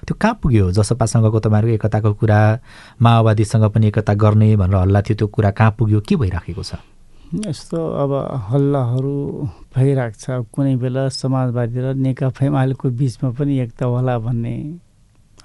त्यो 0.06 0.14
कहाँ 0.14 0.34
पुग्यो? 0.42 0.70
जसपासँगको 0.78 1.38
तपाईँहरूको 1.42 1.74
एकताको 1.74 2.10
कुरा 2.14 2.40
माओवादीसँग 3.02 3.64
पनि 3.74 3.86
एकता 3.90 4.14
गर्ने 4.14 4.54
भनेर 4.56 4.76
हल्ला 4.86 5.00
थियो 5.02 5.16
त्यो 5.18 5.26
कुरा 5.26 5.50
कहाँ 5.50 5.72
पुग्यो? 5.78 6.00
के 6.06 6.14
भइराखेको 6.16 6.62
छ? 6.62 6.78
यस्तो 7.32 7.78
अब 7.80 8.12
हल्लाहरू 8.52 9.16
भइरहेको 9.72 10.18
छ। 10.20 10.44
कुनै 10.52 10.76
बेला 10.76 11.08
समाजवादी 11.08 11.80
र 11.80 11.96
नेकपा 11.96 12.44
एमालेको 12.44 12.86
बिचमा 12.92 13.30
पनि 13.32 13.52
एकता 13.64 13.84
होला 13.88 14.18
भन्ने 14.20 14.54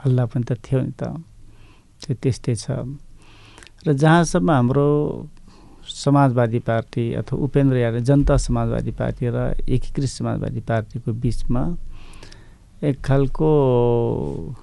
हल्ला 0.04 0.24
पनि 0.28 0.44
त 0.44 0.60
थियो 0.60 0.80
नि 0.84 0.92
त। 1.00 1.16
त्यो 2.04 2.14
त्यस्तै 2.22 2.56
छ। 2.60 2.66
र 3.86 3.94
जहाँसम्म 3.94 4.52
हाम्रो 4.52 4.88
समाजवादी 5.88 6.60
पार्टी 6.60 7.04
अथवा 7.14 7.40
उपेन्द्र 7.40 7.78
यादव 7.78 8.00
जनता 8.10 8.38
समाजवादी 8.38 8.92
पार्टी 8.92 9.28
र 9.30 9.54
एकीकृत 9.70 10.10
समाजवादी 10.10 10.62
पार्टीको 10.62 11.14
बिचमा 11.14 11.64
एक 12.84 13.02
खालको 13.02 13.50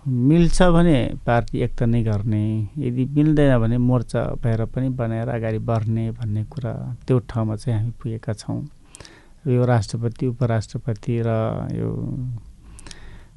मिल्छ 0.07 0.63
भने 0.63 0.99
पार्टी 1.27 1.59
एकता 1.65 1.87
नै 1.87 2.03
गर्ने 2.03 2.45
यदि 2.79 3.05
मिल्दैन 3.15 3.59
भने 3.59 3.79
मोर्चा 3.79 4.23
भएर 4.43 4.65
पनि 4.75 4.89
बनाएर 4.99 5.29
अगाडि 5.29 5.59
बढ्ने 5.59 6.11
भन्ने 6.19 6.45
कुरा 6.45 6.73
त्यो 7.07 7.19
ठाउँमा 7.31 7.57
चाहिँ 7.57 7.79
हामी 7.79 7.93
पुगेका 8.03 8.33
छौँ। 8.33 8.61
यो 9.47 9.65
राष्ट्रपति 9.67 10.27
उपराष्ट्रपति 10.27 11.21
र 11.27 11.31
यो 11.75 11.91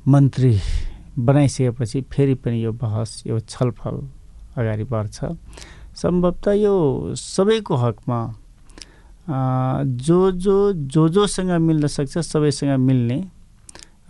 मन्त्री 0.08 0.54
बनाइसकेपछि 1.20 2.02
फेरि 2.12 2.36
पनि 2.36 2.64
यो 2.64 2.72
बहस 2.74 3.24
यो 3.28 3.40
छलफल 3.40 3.98
अगाडि 4.58 4.84
बढ्छ। 4.84 5.18
सम्भवतः 6.02 6.52
यो 6.54 6.74
सबैको 7.16 7.76
हकमा 7.76 8.20
जो 10.08 10.20
जो 10.32 10.58
जो 10.74 11.08
जोसँग 11.10 11.52
मिल्न 11.62 11.88
सक्छ 11.88 12.18
सबैसँग 12.18 12.78
मिल्ने 12.80 13.20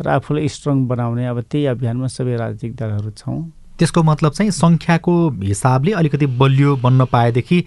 र 0.01 0.07
आफूलाई 0.07 0.47
स्ट्रङ 0.47 0.85
बनाउने 0.87 1.25
अब 1.25 1.41
त्यही 1.41 1.65
अभियानमा 1.73 2.07
सबै 2.07 2.35
राजनीतिक 2.37 2.75
दलहरू 2.75 3.11
छौँ। 3.17 3.39
त्यसको 3.77 4.03
मतलब 4.03 4.31
चाहिँ 4.31 4.51
सङ्ख्याको 4.51 5.13
हिसाबले 5.41 5.91
अलिकति 5.93 6.25
बलियो 6.37 6.75
बन्न 6.85 7.05
पाएदेखि 7.05 7.57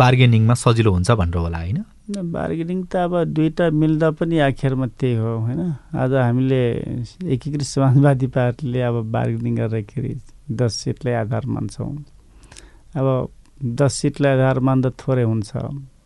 बार्गेनिङमा 0.00 0.54
सजिलो 0.54 0.90
हुन्छ 0.92 1.10
भनेर 1.20 1.36
होला 1.36 1.58
होइन? 1.58 1.78
बार्गेनिङ 2.32 2.82
त 2.88 2.96
अब 2.96 3.12
दुइटा 3.36 3.70
मिल्दा 3.72 4.10
पनि 4.16 4.38
आखिरमा 4.48 4.86
त्यही 5.00 5.14
हो 5.16 5.36
होइन? 5.36 5.60
आज 5.96 6.12
हामीले 6.12 6.62
एकीकृत 7.34 7.62
समाजवादी 7.66 8.26
पार्टीले 8.36 8.80
अब 8.88 8.96
बार्गेनिङ 9.12 9.56
गर्दाखेरि 9.56 10.12
दस 10.52 10.72
सिटलाई 10.80 11.14
आधार 11.24 11.44
मान्छौँ। 11.46 11.92
अब 12.96 13.06
दस 13.80 13.92
सिटलाई 14.00 14.32
आधार 14.32 14.58
मान्दा 14.66 14.90
थोरै 15.00 15.24
हुन्छ। 15.24 15.50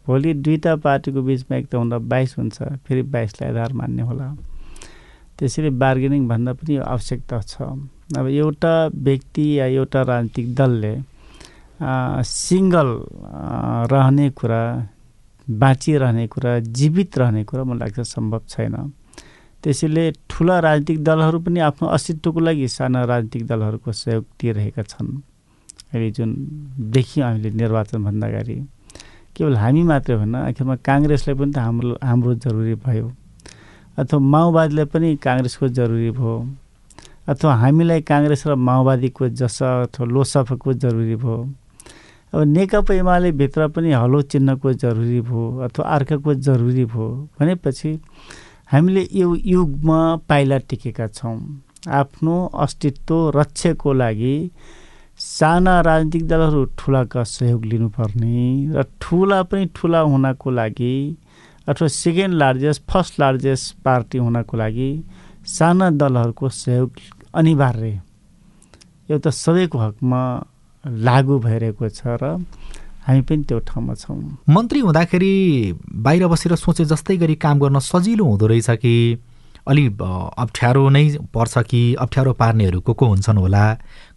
भोलि 0.07 0.31
दुईवटा 0.45 0.73
पार्टीको 0.85 1.21
बिचमा 1.23 1.57
एक 1.57 1.67
त 1.71 1.75
हुँदा 1.75 1.99
बाइस 2.11 2.31
हुन्छ 2.39 2.57
फेरि 2.87 3.03
बाइसलाई 3.15 3.51
आधार 3.51 3.73
मान्ने 3.79 4.03
होला। 4.03 4.27
त्यसरी 5.39 5.71
बार्गेनिङ 5.83 6.27
भन्दा 6.29 6.53
पनि 6.59 6.77
आवश्यकता 6.95 7.37
छ। 7.47 7.55
अब 8.19 8.27
एउटा 8.27 8.75
व्यक्ति 9.07 9.45
या 9.59 9.67
एउटा 9.79 10.01
राजनीतिक 10.03 10.47
दलले 10.55 10.95
सिङ्गल 12.27 12.89
रहने 13.93 14.29
कुरा 14.37 14.63
बाँचिरहने 15.49 16.27
कुरा 16.27 16.59
जीवित 16.79 17.19
रहने 17.19 17.43
कुरा 17.45 17.65
मलाई 17.65 17.79
लाग्छ 17.79 18.01
सम्भव 18.05 18.43
छैन। 18.49 18.75
त्यसैले 19.63 20.05
ठुला 20.29 20.59
राजनीतिक 20.61 20.99
दलहरू 21.05 21.39
पनि 21.41 21.61
आफ्नो 21.61 21.89
अस्तित्वको 21.89 22.41
लागि 22.41 22.69
साना 22.69 23.01
राजनीतिक 23.05 23.47
दलहरूको 23.47 23.93
सहयोग 23.93 24.25
दिइरहेका 24.41 24.83
छन्। 24.83 25.09
अहिले 25.93 26.11
जुन 26.11 26.31
देखियौँ 26.95 27.27
हामीले 27.29 27.51
निर्वाचनभन्दा 27.51 28.27
अगाडि 28.27 28.57
केवल 29.37 29.57
हामी 29.57 29.83
मात्रै 29.83 30.17
होइन 30.17 30.35
आखिरमा 30.35 30.77
काङ्ग्रेसलाई 30.89 31.35
पनि 31.39 31.53
त 31.53 31.59
हाम्रो 31.59 31.91
हाम्रो 32.03 32.35
जरुरी 32.45 32.75
भयो। 32.87 33.07
अथवा 33.99 34.19
माओवादीलाई 34.33 34.85
पनि 34.93 35.09
काङ्ग्रेसको 35.27 35.69
जरुरी 35.79 36.11
भयो। 36.19 36.35
अथवा 37.29 37.53
हामीलाई 37.63 38.01
काङ्ग्रेस 38.11 38.43
र 38.47 38.55
माओवादीको 38.55 39.29
जस 39.41 39.59
अथवा 39.63 40.07
लोसफाको 40.07 40.73
जरुरी 40.83 41.17
भयो। 41.17 41.39
अब 42.33 42.41
नेकपा 42.55 42.95
एमाले 42.95 43.31
भित्र 43.41 43.69
पनि 43.75 43.93
हलो 43.93 44.21
चिन्हको 44.31 44.73
जरुरी 44.83 45.21
भयो 45.21 45.43
अथवा 45.67 45.85
अर्काको 45.95 46.35
जरुरी 46.47 46.85
भयो 46.85 47.09
भनेपछि 47.39 47.91
हामीले 48.73 49.03
यो 49.13 49.35
युगमा 49.35 50.01
पाइला 50.29 50.59
टिकेका 50.69 51.07
छौँ। 51.07 51.39
आफ्नो 51.91 52.35
अस्तित्व 52.55 53.15
रक्षाको 53.37 53.93
लागि 53.93 54.37
साना 55.21 55.81
राजनीतिक 55.81 56.27
दलहरू 56.29 56.65
ठुलाका 56.81 57.23
सहयोग 57.29 57.65
लिनुपर्ने 57.65 58.73
र 58.73 58.83
ठुला 59.01 59.43
पनि 59.45 59.67
ठुला 59.77 60.01
हुनको 60.01 60.51
लागि 60.51 60.97
अथवा 61.69 61.89
second 61.95 62.35
largest 62.35 62.83
first 62.91 63.21
largest 63.21 63.77
party 63.85 64.19
हुनको 64.19 64.57
लागि 64.57 64.91
साना 65.47 65.91
दलहरूको 66.01 66.49
सहयोग 66.49 66.91
अनिवार्य। 67.37 68.01
एउटा 69.11 69.31
सबैको 69.31 69.79
हकमा 69.79 70.23
लागु 71.05 71.39
भइरहेको 71.39 71.89
छ 71.91 72.17
र 72.17 72.41
हामी 73.05 73.21
पनि 73.29 73.45
त्यो 73.45 73.59
ठाउँमा 73.69 73.95
छौँ। 73.95 74.21
मन्त्री 74.49 74.81
हुँदाखेरि 74.81 75.35
बाहिर 76.01 76.27
बसेर 76.33 76.55
सोचे 76.57 76.85
जस्तै 76.85 77.17
गरी 77.17 77.35
काम 77.37 77.59
गर्न 77.61 77.79
सजिलो 77.85 78.25
हुँदो 78.25 78.47
रहेछ 78.47 78.71
कि 78.81 78.95
अलि 79.71 79.87
अप्ठ्यारो 80.43 80.89
नै 80.89 81.05
पर्छ 81.35 81.59
कि 81.71 81.95
अप्ठ्यारो 81.95 82.33
पार्नेहरू 82.33 82.81
को 82.81 82.93
को 82.95 83.07
हुन्छन् 83.07 83.39
होला? 83.39 83.63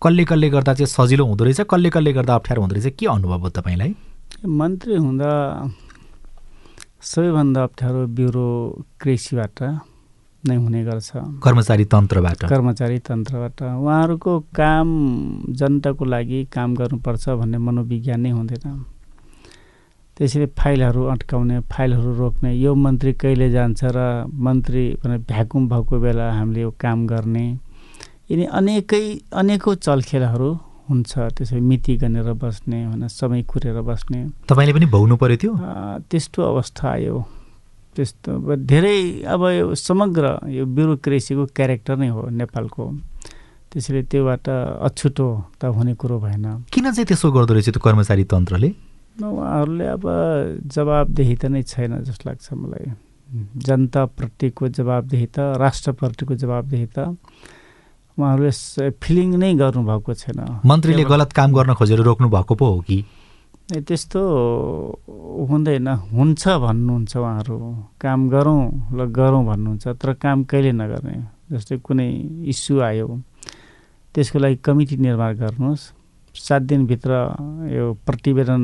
कसले 0.04 0.24
कसले 0.26 0.50
गर्दा 0.50 0.74
चाहिँ 0.74 0.88
सजिलो 0.88 1.26
हुँदो 1.26 1.44
रहेछ? 1.44 1.62
कसले 1.70 1.89
कसले 1.89 2.13
गर्दा 2.13 2.36
अप्ठ्यारो 2.36 2.62
हुँदो 2.62 2.76
रहेछ? 2.76 2.96
के 3.00 3.06
अनुभव 3.06 3.39
हो 3.39 3.50
तपाईँलाई? 3.50 3.96
मन्त्री 4.46 4.96
हुँदा 4.96 5.32
सबैभन्दा 7.02 7.63
अप्ठ्यारो 7.63 8.08
ब्युरो 8.18 8.50
कृषिबाट 9.02 9.58
नै 10.44 10.56
हुने 10.56 10.84
गर्छ। 10.84 11.12
कर्मचारी 11.44 11.86
तन्त्रबाट? 11.86 12.39
कर्मचारी 12.52 13.00
तन्त्रबाट। 13.00 13.62
उहाँहरूको 13.63 14.39
काम 14.56 14.88
जनताको 15.60 16.06
लागि 16.06 16.39
काम 16.52 16.76
गर्नुपर्छ 16.76 17.30
भन्ने 17.39 17.58
मनोविज्ञान 17.58 18.20
नै 18.22 18.30
हुँदैन। 18.30 18.93
त्यसरी 20.17 20.45
फाइलहरू 20.60 21.04
अट्काउने 21.10 21.60
फाइलहरू 21.73 22.12
रोक्ने 22.17 22.54
यो 22.56 22.73
मन्त्री 22.76 23.13
कहिले 23.21 23.49
जान्छ 23.52 23.82
र 23.95 24.30
मन्त्री 24.30 24.86
भने 25.04 25.17
भ्याकुम 25.30 25.67
भएको 25.69 25.99
बेला 25.99 26.32
हामीले 26.32 26.62
यो 26.62 26.71
काम 26.78 27.08
गर्ने 27.08 27.45
यिनी 28.30 28.45
अनेकै 28.60 29.06
अनेकौँ 29.34 29.76
चलखेलहरू 29.76 30.49
हुन्छ 30.89 31.12
त्यसरी 31.34 31.62
मिति 31.62 31.95
गनेर 31.97 32.30
बस्ने 32.38 32.80
होइन 32.86 33.08
समय 33.10 33.41
कुरेर 33.49 33.82
बस्ने। 33.82 34.19
तपाईँले 34.49 34.73
पनि 34.73 34.86
भोग्नु 34.93 35.15
पऱ्यो 35.17 35.38
थियो 35.41 35.54
त्यस्तो 36.12 36.39
अवस्था 36.43 36.88
आयो। 36.89 37.15
त्यस्तो 37.95 38.56
धेरै 38.69 38.97
अब 39.34 39.41
यो 39.49 39.76
समग्र 39.76 40.26
यो 40.49 40.63
ब्युरोक्रेसीको 40.65 41.43
क्यारेक्टर 41.58 41.95
नै 41.97 42.10
हो 42.13 42.21
नेपालको। 42.30 42.84
त्यसरी 43.71 44.02
त्योबाट 44.12 44.45
अछुटो 44.88 45.28
त 45.58 45.62
हुने 45.73 45.93
कुरो 45.97 46.19
भएन। 46.19 46.45
किन 46.69 46.86
चाहिँ 46.91 47.08
त्यसो 47.10 47.32
गर्दो 47.32 47.54
रहेछ 47.54 47.69
त्यो 47.73 47.82
कर्मचारी 47.82 48.23
तन्त्रले? 48.30 48.69
उहाँहरूले 49.21 49.86
अब 49.86 50.04
जवाबदेही 50.65 51.36
त 51.36 51.45
नै 51.54 51.62
छैन 51.63 52.02
जस्तो 52.02 52.23
लाग्छ 52.30 52.47
मलाई। 52.54 52.86
जनताप्रतिको 53.34 54.67
जवाबदेही 54.67 55.28
त 55.36 55.38
राष्ट्रप्रतिको 55.58 56.34
जवाबदेही 56.36 56.88
त 56.97 57.17
उहाँहरूले 58.17 58.89
फिलिङ 59.02 59.30
नै 59.38 59.54
गर्नुभएको 59.54 60.13
छैन। 60.13 60.39
मन्त्रीले 60.65 61.04
गलत 61.06 61.32
काम 61.34 61.49
गर्न 61.54 61.73
खोजेर 61.73 61.99
रोक्नु 62.02 62.30
भएको 62.30 62.54
पो 62.56 62.65
हो 62.65 62.80
कि? 62.82 62.99
त्यस्तो 63.73 64.21
हुँदैन। 65.49 65.88
हुन्छ 66.13 66.43
भन्नुहुन्छ 66.62 67.13
उहाँहरू। 67.17 67.58
काम 68.02 68.19
गरौँ 68.30 68.62
ल 68.93 68.99
गरौँ 69.10 69.43
भन्नुहुन्छ 69.45 69.88
तर 69.97 70.13
काम 70.13 70.43
कहिले 70.45 70.71
नगर्ने? 70.78 71.17
जस्तै 71.54 71.78
कुनै 71.82 72.10
इस्यु 72.54 72.82
आयो। 72.82 73.08
त्यसको 74.13 74.38
लागि 74.39 74.56
कमिटी 74.62 74.95
निर्माण 74.97 75.32
गर्नुहोस्। 75.38 75.84
सात 76.36 76.62
दिनभित्र 76.62 77.12
यो 77.72 77.93
प्रतिवेदन 78.06 78.62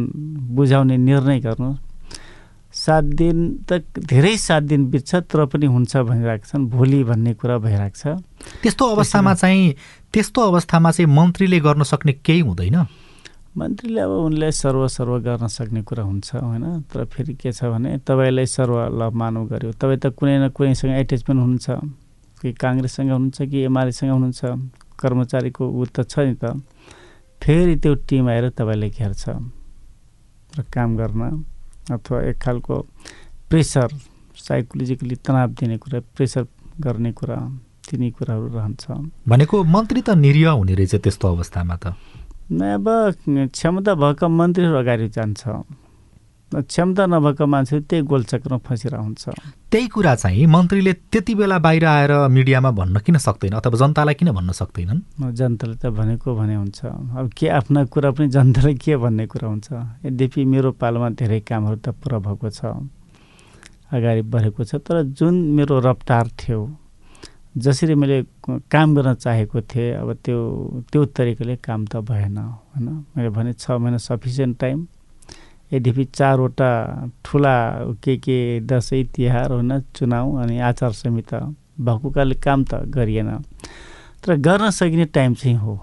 बुझाउने 0.55 0.97
निर्णय 0.97 1.39
गर्नु। 1.39 1.69
सात 2.73 3.03
दिन 3.03 3.37
त 3.65 3.81
धेरै 3.97 4.35
सात 4.37 4.63
दिन 4.63 4.85
बित्छ 4.89 5.15
तर 5.29 5.45
पनि 5.45 5.65
हुन्छ 5.65 5.97
भनिरहेको 5.97 6.45
छन् 6.45 6.69
भोलि 6.69 7.03
भन्ने 7.03 7.33
कुरा 7.33 7.57
भइरहेको 7.57 7.97
छ। 7.97 8.21
त्यस्तो 8.61 8.85
अवस्थामा 8.85 9.33
चाहिँ 9.33 9.73
त्यस्तो 10.13 10.41
अवस्थामा 10.41 10.91
चाहिँ 10.91 11.09
मन्त्रीले 11.09 11.59
गर्न 11.59 11.83
सक्ने 11.83 12.13
केही 12.25 12.39
हुँदैन? 12.45 12.77
मन्त्रीले 13.57 14.01
अब 14.01 14.11
उनले 14.11 14.51
सर्व 14.51 14.87
सर्व 14.87 15.19
गर्न 15.25 15.47
सक्ने 15.47 15.81
कुरा 15.81 16.03
हुन्छ 16.03 16.35
होइन? 16.35 16.65
तर 16.89 17.05
फेरि 17.05 17.33
के 17.33 17.51
छ 17.51 17.73
भने 17.73 17.97
तपाईँलाई 18.05 18.45
सर्व 18.45 18.75
ल 18.97 19.09
मानव 19.13 19.45
गर्यो। 19.49 19.71
तपाईँ 19.73 19.97
त 19.97 20.13
कुनै 20.13 20.37
न 20.37 20.49
कुनैसँग 20.53 20.93
एट्याचमेन्ट 20.93 21.41
हुनुहुन्छ 21.41 21.67
कि 22.41 22.53
काङ्ग्रेससँग 22.53 23.09
हुनुहुन्छ 23.09 23.41
कि 23.49 23.57
एमालेसँग 23.65 24.09
हुनुहुन्छ। 24.09 24.41
कर्मचारीको 24.99 25.63
ऊ 25.63 25.85
त 25.89 26.05
छ 26.05 26.19
नि 26.27 26.35
त। 26.35 26.59
फेरि 27.41 27.75
त्यो 27.83 27.93
टिम 28.07 28.29
आएर 28.29 28.49
तपाईँलाई 28.57 28.89
घेर्छ 28.89 29.23
र 30.57 30.63
काम 30.73 30.89
गर्न 30.97 31.21
अथवा 31.91 32.17
एक 32.29 32.37
खालको 32.37 32.75
प्रेसर 33.49 33.87
साइकोलोजिकली 34.37 35.15
तनाव 35.25 35.49
दिने 35.59 35.77
कुरा 35.77 35.99
प्रेसर 36.15 36.43
गर्ने 36.81 37.11
कुरा 37.11 37.37
तिनी 37.89 38.09
कुराहरू 38.11 38.47
रहन्छ। 38.53 38.85
भनेको 39.27 39.55
मन्त्री 39.65 40.01
त 40.01 40.09
निरीह 40.15 40.49
हुने 40.49 40.73
रहेछ 40.75 40.95
त्यस्तो 41.03 41.25
अवस्थामा 41.27 41.75
त। 41.75 41.85
अब 42.49 42.85
क्षमता 43.53 43.93
भएका 43.95 44.27
मन्त्रीहरू 44.29 44.75
अगाडि 44.77 45.07
जान्छ। 45.09 45.41
क्षमता 46.49 47.05
नभएको 47.05 47.45
मान्छे 47.45 47.79
त्यही 47.85 48.01
गोलचक्रमा 48.09 48.57
फसिरहेको 48.65 49.03
हुन्छ। 49.03 49.23
त्यही 49.69 49.87
कुरा 49.93 50.13
चाहिँ 50.15 50.45
मन्त्रीले 50.49 50.93
त्यति 51.13 51.33
बेला 51.35 51.57
बाहिर 51.61 51.85
आएर 51.85 52.13
मिडियामा 52.25 52.71
भन्न 52.73 52.99
किन 53.05 53.17
सक्दैन 53.21 53.53
अथवा 53.61 53.77
जनतालाई 53.77 54.15
किन 54.17 54.31
भन्न 54.33 54.51
सक्दैनन्? 54.57 55.01
जनताले 55.29 55.75
त 55.77 55.85
भनेको 55.93 56.29
भने 56.33 56.55
हुन्छ। 56.57 56.79
अब 56.89 57.29
के 57.37 57.47
आफ्ना 57.53 57.85
कुरा 57.93 58.09
पनि 58.17 58.27
जनताले 58.33 58.73
के 58.81 58.97
भन्ने 58.97 59.25
कुरा 59.29 59.47
हुन्छ? 59.47 59.67
यद्यपि 60.05 60.41
मेरो 60.45 60.71
पालोमा 60.81 61.09
धेरै 61.21 61.39
कामहरू 61.45 61.77
त 61.85 61.93
पुरा 62.01 62.17
भएको 62.17 62.49
छ 62.49 62.65
अगाडि 63.93 64.21
बढेको 64.21 64.63
छ 64.65 64.81
तर 64.81 65.01
जुन 65.17 65.33
मेरो 65.53 65.79
रफ्तार 65.85 66.27
थियो 66.37 66.59
जसरी 67.57 67.93
मैले 67.97 68.17
काम 68.69 68.87
गर्न 68.95 69.13
चाहेको 69.17 69.61
थिएँ 69.65 69.93
अब 70.01 70.09
त्यो 70.21 70.37
त्यो 70.93 71.05
तरिकाले 71.13 71.55
काम 71.57 71.85
त 71.85 71.97
भएन 72.05 72.37
होइन? 72.37 72.87
मैले 73.17 73.29
भने 73.29 73.53
छ 73.53 73.71
महिना 73.81 73.97
सफिसियन्ट 73.97 74.57
टाइम 74.59 74.87
यद्यपि 75.71 76.03
चारवटा 76.15 76.69
ठुला 77.25 77.57
के 78.03 78.17
के 78.17 78.37
दसैँ 78.65 79.03
तिहार 79.13 79.51
होइन 79.51 79.79
चुनाव 79.95 80.41
अनि 80.41 80.59
आचार 80.59 80.91
संहिता 80.91 81.39
भएको 81.79 82.09
कारणले 82.09 82.35
काम 82.35 82.63
त 82.63 82.89
गरिएन 82.89 83.29
तर 84.25 84.35
गर्न 84.35 84.69
सकिने 84.69 85.05
टाइम 85.13 85.33
चाहिँ 85.33 85.57
हो। 85.57 85.73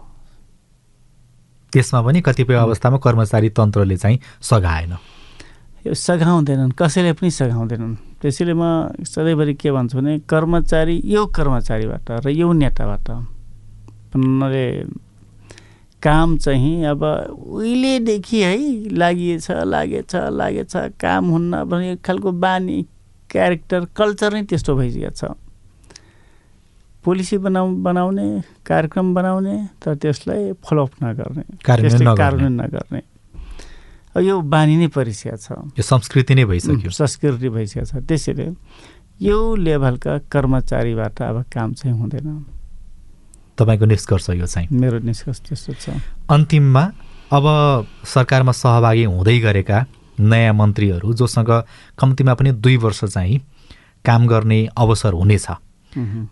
त्यसमा 1.73 2.01
पनि 2.03 2.21
कतिपय 2.21 2.55
अवस्थामा 2.55 2.99
कर्मचारी 2.99 3.49
तन्त्रले 3.51 3.97
चाहिँ 3.97 4.19
सघाएन। 4.43 4.93
यो 5.87 5.95
सघाउँदैनन् 5.95 6.73
कसैले 6.75 7.13
पनि 7.15 7.31
सघाउँदैनन्। 7.31 7.95
त्यसैले 8.21 8.55
म 8.55 8.91
सधैँभरि 9.07 9.55
के 9.55 9.71
भन्छु 9.71 9.99
भने 9.99 10.19
कर्मचारी 10.27 10.97
यो 11.05 11.27
कर्मचारीबाट 11.31 12.27
र 12.27 12.29
यो 12.35 12.53
नेताबाट 12.53 13.09
काम 16.07 16.37
चाहिँ 16.39 16.85
अब 16.87 17.03
उहिलेदेखि 17.03 18.43
है 18.43 18.55
लागिएछ 18.95 19.51
लागेछ 19.51 20.15
लागेछ। 20.15 20.75
काम 21.03 21.25
हुन्न 21.35 21.65
भने 21.67 21.93
एक 21.93 22.01
खालको 22.07 22.31
बानी 22.33 22.79
क्यारेक्टर 23.31 23.85
कल्चर 23.91 24.31
नै 24.35 24.43
त्यस्तो 24.47 24.73
भइसकेको 24.77 25.11
छ। 25.11 25.35
पोलिसी 27.05 27.37
बनाउ 27.39 27.67
बनाउने 27.87 28.27
कार्यक्रम 28.67 29.15
बनाउने 29.15 29.57
तर 29.79 29.95
त्यसलाई 29.95 30.53
फलोअप 30.59 30.93
नगर्ने। 31.03 31.43
कार्यान्वयन 31.63 32.55
नगर्ने। 32.61 33.01
यो 34.27 34.35
बानी 34.43 34.75
नै 34.77 34.89
परिसकेको 34.91 35.39
छ। 35.39 35.47
यो 35.79 35.83
संस्कृति 35.83 36.35
नै 36.35 36.45
भइसक्यो। 36.51 36.91
संस्कृति 36.91 37.49
भइसकेको 37.49 37.87
छ। 37.87 38.03
त्यसैले 38.07 38.47
यो 39.23 39.39
लेभलका 39.55 40.19
कर्मचारीबाट 40.33 41.23
अब 41.23 41.37
काम 41.53 41.73
चाहिँ 41.79 41.95
हुँदैन। 41.99 42.56
तपाईँको 43.59 43.85
निष्कर्ष 43.85 44.31
यो 44.31 44.47
चाहिँ। 44.47 44.69
मेरो 44.73 44.99
निष्कर्ष 45.01 45.41
त्यस्तो 45.41 45.73
छ। 45.73 46.01
अन्तिममा 46.31 46.85
अब 47.33 47.45
सरकारमा 48.05 48.53
सहभागी 48.53 49.05
हुँदै 49.05 49.39
गरेका 49.41 49.79
नयाँ 50.21 50.55
मन्त्रीहरू 50.55 51.13
जोसँग 51.13 51.51
कम्तीमा 51.99 52.35
पनि 52.35 52.53
दुई 52.53 52.77
वर्ष 52.77 53.05
चाहिँ 53.05 53.41
काम 54.05 54.27
गर्ने 54.27 54.59
अवसर 54.77 55.13
हुनेछ। 55.13 55.47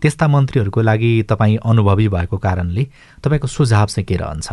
त्यस्ता 0.01 0.27
मन्त्रीहरूको 0.29 0.81
लागि 0.81 1.11
तपाईँ 1.29 1.57
अनुभवी 1.65 2.09
भएको 2.09 2.37
कारणले 2.37 2.85
तपाईँको 3.25 3.47
सुझाव 3.49 3.87
चाहिँ 3.87 4.05
के 4.05 4.17
रहन्छ? 4.17 4.53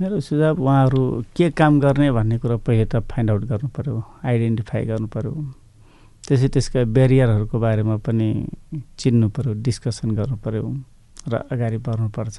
मेरो 0.00 0.20
सुझाव 0.20 0.60
उहाँहरू 0.60 1.02
के 1.36 1.50
काम 1.50 1.80
गर्ने 1.80 2.10
भन्ने 2.12 2.38
कुरो 2.38 2.58
पहिले 2.58 2.84
त 2.84 3.00
फाइन्ड 3.08 3.30
आउट 3.30 3.42
गर्नु 3.46 3.68
पऱ्यो 3.68 3.96
आइडेन्टिफाई 4.24 4.84
गर्नु 4.84 5.06
पऱ्यो 5.06 5.32
त्यसै 6.28 6.48
त्यसका 6.48 6.84
ब्यारियरहरूको 6.90 7.58
बारेमा 7.58 7.96
पनि 8.02 8.28
चिन्नु 8.98 9.28
पऱ्यो 9.28 9.52
डिस्कसन 9.62 10.10
गर्नु 10.18 10.36
पऱ्यो 10.36 10.62
र 11.28 11.34
अगाडि 11.52 11.78
बढ्नुपर्छ। 11.86 12.38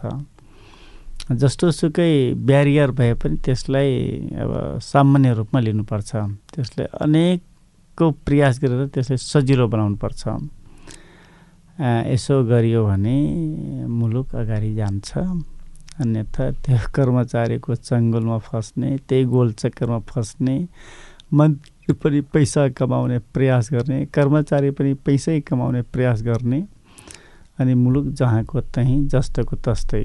जस्तो 1.31 1.71
सुकै 1.71 2.37
ब्यारियर 2.37 2.91
भए 2.91 3.13
पनि 3.17 3.35
त्यसलाई 3.45 3.89
अब 4.37 4.51
सामान्य 4.81 5.33
रूपमा 5.33 5.59
लिनुपर्छ। 5.59 6.11
त्यसलाई 6.53 6.87
अनेकको 7.01 8.05
प्रयास 8.25 8.53
गरेर 8.61 8.87
त्यसलाई 8.93 9.17
सजिलो 9.17 9.65
बनाउनुपर्छ। 9.67 10.23
यसो 12.13 12.35
गरियो 12.45 12.81
भने 12.85 13.17
मुलुक 13.89 14.35
अगाडि 14.35 14.71
जान्छ। 14.75 15.09
अन्यथा 15.95 16.43
त्यो 16.63 16.77
कर्मचारीको 16.91 17.71
चङ्गुलमा 17.87 18.37
फस्ने 18.47 18.89
त्यही 19.07 19.23
गोलचक्करमा 19.31 19.99
फस्ने 20.11 20.55
मन्त्री 21.33 21.93
पनि 21.95 22.19
पैसा 22.33 22.67
कमाउने 22.75 23.17
प्रयास 23.33 23.71
गर्ने 23.73 24.05
कर्मचारी 24.11 24.69
पनि 24.77 24.93
पैसै 25.05 25.39
कमाउने 25.47 25.81
प्रयास 25.93 26.21
गर्ने 26.23 26.59
अनि 27.57 27.73
मुलुक 27.73 28.05
जहाँको 28.19 28.61
तहीँ 28.75 29.07
जस्तोको 29.07 29.55
तस्तै 29.65 30.03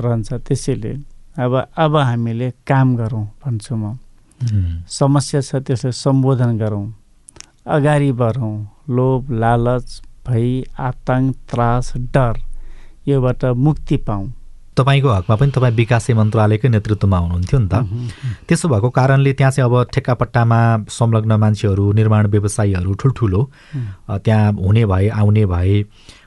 रहन्छ 0.00 0.32
त्यसैले 0.46 0.92
अब 1.36 1.52
अब 1.76 1.96
हामीले 1.96 2.50
काम 2.66 2.96
गरौँ 2.96 3.24
भन्छु 3.44 3.74
म। 3.76 3.98
समस्या 4.88 5.40
छ 5.40 5.56
त्यसलाई 5.66 5.92
सम्बोधन 5.92 6.56
गरौँ। 6.58 6.86
अगाडि 7.66 8.10
बढौँ। 8.12 8.56
लोभ 8.88 9.30
लालच 9.32 10.00
भई 10.28 10.64
आतङ्क 10.78 11.36
त्रास 11.50 11.92
डर 12.14 12.34
योबाट 13.08 13.44
मुक्ति 13.44 13.96
पाऊँ। 14.06 14.32
तपाईँको 14.76 15.08
हकमा 15.08 15.36
पनि 15.40 15.50
तपाईँ 15.56 15.74
विकासे 15.74 16.14
मन्त्रालयकै 16.14 16.68
नेतृत्वमा 16.68 17.18
हुनुहुन्थ्यो 17.18 17.58
नि 17.58 17.68
त। 17.72 17.74
त्यसो 18.48 18.68
भएको 18.68 18.88
कारणले 18.92 19.32
त्यहाँ 19.32 19.52
चाहिँ 19.52 19.70
अब 19.70 19.74
ठेक्कापट्टामा 19.88 20.60
संलग्न 20.84 21.32
मान्छेहरू 21.40 21.84
निर्माण 21.96 22.26
व्यवसायीहरू 22.28 22.92
ठुल्ठुलो 23.00 23.40
त्यहाँ 24.24 24.52
हुने 24.52 24.84
भए 24.84 25.08
आउने 25.16 25.44
भए 25.48 25.76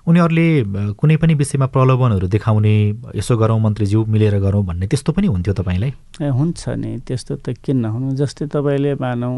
उनीहरूले 0.09 0.93
कुनै 0.97 1.15
पनि 1.21 1.33
विषयमा 1.37 1.67
प्रलोभनहरू 1.69 2.27
देखाउने 2.33 2.73
यसो 3.15 3.33
गरौँ 3.37 3.59
मन्त्रीज्यू 3.61 3.99
मिलेर 4.09 4.35
गरौँ 4.41 4.63
भन्ने 4.65 4.87
त्यस्तो 4.89 5.11
पनि 5.13 5.27
हुन्थ्यो 5.29 5.53
तपाईँलाई? 5.53 5.91
ए 6.21 6.27
हुन्छ 6.33 6.61
नि 6.81 6.91
त्यस्तो 7.05 7.33
त 7.45 7.53
किन 7.61 7.77
नहुनु। 7.85 8.17
जस्तै 8.17 8.45
तपाईँले 8.49 8.91
मानौँ 8.97 9.35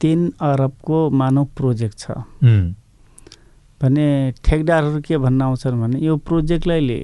तिन 0.00 0.20
अरबको 0.40 0.98
मानव 1.10 1.44
प्रोजेक्ट 1.56 1.96
छ। 1.98 2.04
भने 3.80 4.06
ठेकदारहरू 4.44 5.00
के 5.06 5.16
भन्न 5.20 5.42
आउँछन् 5.42 5.80
भने 5.80 5.96
यो 6.00 6.16
प्रोजेक्टलाई 6.16 6.98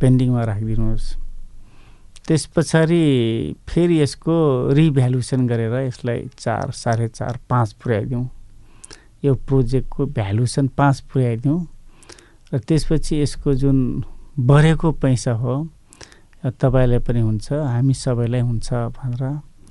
पेन्डिङमा 0.00 0.42
राखिदिनुहोस्। 0.44 1.06
त्यस 2.26 2.44
पछाडि 2.56 3.02
फेरि 3.68 3.96
यसको 4.02 4.36
रिभ्यालुएसन 4.72 5.46
गरेर 5.46 5.74
यसलाई 5.86 6.20
चार 6.38 6.70
साढे 6.74 7.08
चार 7.08 7.38
पाँच 7.48 7.72
पुर्याइदिउँ 7.80 8.24
यो 9.24 9.34
प्रोजेक्टको 9.34 10.06
भ्यालुएसन 10.06 10.66
पाँच 10.78 10.96
पुर्याइदिउँ 11.10 11.60
र 12.52 12.58
त्यसपछि 12.58 13.14
यसको 13.22 13.54
जुन 13.54 13.78
बढेको 14.38 14.88
पैसा 15.02 15.32
हो 15.42 15.54
तपाईँलाई 16.44 16.98
पनि 17.02 17.20
हुन्छ 17.20 17.52
हामी 17.52 17.94
सबैलाई 17.94 18.40
हुन्छ 18.40 18.68
भनेर 18.96 19.22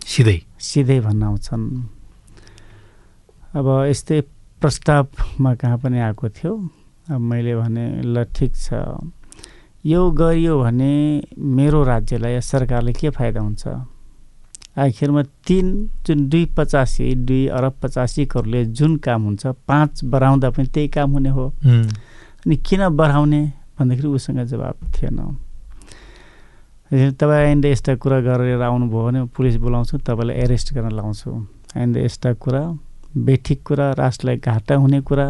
सिधै? 0.06 0.40
सिधै 0.60 1.00
भन्न 1.00 1.24
आउँछन् 1.24 1.66
अब 3.56 3.68
यस्तै 3.88 4.22
प्रस्तावमा 4.62 5.52
कहाँ 5.56 5.78
पनि 5.78 6.00
आएको 6.00 6.30
थियो। 6.30 6.54
अब 7.10 7.20
मैले 7.20 7.56
भने 7.56 7.86
ल 8.04 8.24
ठिक 8.36 8.52
छ। 8.56 8.74
यो 9.86 10.02
गरियो 10.12 10.54
भने 10.60 10.92
मेरो 11.40 11.84
राज्यलाई 11.84 12.34
या 12.34 12.40
सरकारले 12.44 12.94
के 12.94 13.10
फाइदा 13.10 13.42
हुन्छ? 13.42 13.64
आखिरमा 14.78 15.22
तिन 15.48 15.68
जुन 16.06 16.28
दुई 16.30 16.46
पचासी 16.58 17.14
दुई 17.26 17.48
अरब 17.50 17.74
पचासी 17.82 18.26
करोडले 18.26 18.66
जुन 18.78 18.96
काम 19.02 19.24
हुन्छ 19.24 19.48
पाँच 19.68 20.04
बढाउँदा 20.06 20.50
पनि 20.54 20.68
त्यही 20.70 20.88
काम 20.94 21.12
हुने 21.12 21.30
हो। 21.30 21.46
अनि 21.66 22.56
किन 22.62 22.88
बढाउने? 22.90 23.42
भन्दाखेरि 23.80 24.08
उसँग 24.08 24.40
जवाब 24.46 24.76
थिएन। 24.96 25.20
तपाईँ 27.18 27.46
आइन्दा 27.48 27.70
यस्ता 27.70 27.96
कुरा 27.98 28.20
गरेर 28.22 28.62
आउनुभयो 28.62 29.02
भने 29.06 29.24
पुलिस 29.36 29.56
बोलाउँछु 29.58 29.98
तपाईँलाई 29.98 30.38
एरेस्ट 30.46 30.74
गर्न 30.74 30.92
लाउँछु। 30.94 31.30
आइन्दा 31.78 32.00
यस्ता 32.00 32.34
कुरा 32.34 32.62
बेठिक 33.18 33.60
कुरा 33.68 33.92
राष्ट्रलाई 33.98 34.38
घाटा 34.38 34.76
हुने 34.76 35.02
कुरा 35.02 35.28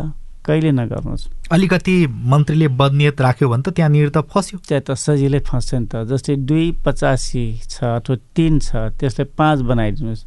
कहिले 0.47 0.71
नगर्नुहोस्। 0.71 1.51
अलिकति 1.51 1.95
मन्त्रीले 2.07 2.67
बदनियत 2.79 3.21
राख्यो 3.21 3.49
भने 3.49 3.63
त 3.63 3.69
त्यहाँनिर 3.75 4.09
त 4.15 4.23
फस्यो। 4.31 4.59
त्यहाँ 4.63 4.83
त 4.87 4.91
सजिलै 4.95 5.39
फस्छ 5.43 5.69
नि 5.75 5.87
त। 5.91 6.07
जस्तै 6.07 6.35
दुई 6.47 6.65
पचासी 6.85 7.45
छ 7.67 7.83
अथवा 7.99 8.15
तिन 8.35 8.59
छ 8.59 8.95
त्यसलाई 8.95 9.27
पाँच 9.35 9.57
बनाइदिनुहोस्। 9.67 10.23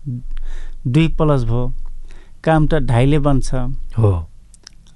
दुई 0.85 1.07
प्लस 1.17 1.43
भयो। 1.49 1.65
काम 2.45 2.67
त 2.69 2.85
ढाईले 2.85 3.19
बन्छ। 3.25 3.49
हो। 3.97 4.13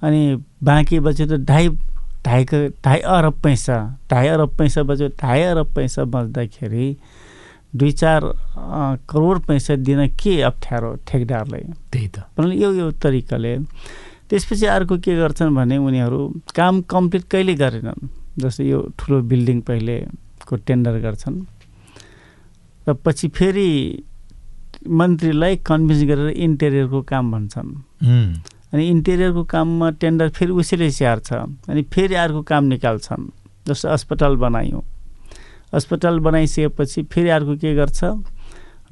अनि 0.05 0.21
बाँकी 0.61 0.99
बच्यो 0.99 1.25
त 1.25 1.33
ढाई 1.41 1.69
ढाईको 2.25 2.57
ढाई 2.85 2.99
अरब 3.05 3.35
पैसा 3.43 3.77
ढाई 4.11 4.27
अरब 4.27 4.49
पैसा 4.57 4.81
बच्यो 4.83 5.07
ढाई 5.21 5.41
अरब 5.41 5.67
पैसा 5.75 6.03
बच्दाखेरि 6.09 6.87
दुई 7.75 7.91
चार 7.91 8.21
करोड 9.09 9.39
पैसा 9.45 9.75
दिन 9.75 10.07
के 10.17 10.41
अप्ठ्यारो 10.41 10.89
ठेकदारलाई? 11.05 11.63
त्यही 11.91 12.07
त। 12.07 12.25
यो 12.39 12.69
यो 12.73 12.91
तरिकाले 12.97 13.53
त्यसपछि 14.29 14.65
अर्को 14.65 14.97
के 14.97 15.15
गर्छन् 15.15 15.55
भने 15.55 15.77
उनीहरू 15.77 16.19
काम 16.55 16.81
कम्प्लिट 16.81 17.23
कहिले 17.31 17.53
गरेनन्? 17.55 18.01
जस्तै 18.41 18.63
यो 18.65 18.79
ठुलो 18.99 19.21
बिल्डिङ 19.21 19.61
पहिलेको 19.61 20.55
टेन्डर 20.67 20.99
गर्छन्। 20.99 21.37
र 22.87 22.93
पछि 22.93 23.27
फेरि 23.37 23.69
मन्त्रीलाई 24.85 25.55
कन्भिन्स 25.65 26.01
गरेर 26.09 26.29
इन्टेरियरको 26.37 27.01
काम 27.01 27.31
भन्छन्। 27.31 27.69
अनि 28.73 28.83
इन्टेरियरको 28.89 29.43
काममा 29.43 29.89
टेन्डर 30.01 30.29
फेरि 30.29 30.51
उसैले 30.51 30.89
स्याहार्छ। 30.91 31.29
अनि 31.69 31.81
फेरि 31.93 32.15
अर्को 32.15 32.41
काम 32.41 32.63
निकाल्छन् 32.65 33.23
जस्तो 33.67 33.89
अस्पताल 33.89 34.35
बनायौँ। 34.35 34.83
अस्पताल 35.73 36.19
बनाइसकेपछि 36.19 37.03
फेरि 37.09 37.29
अर्को 37.29 37.55
के 37.57 37.73
गर्छ? 37.75 38.03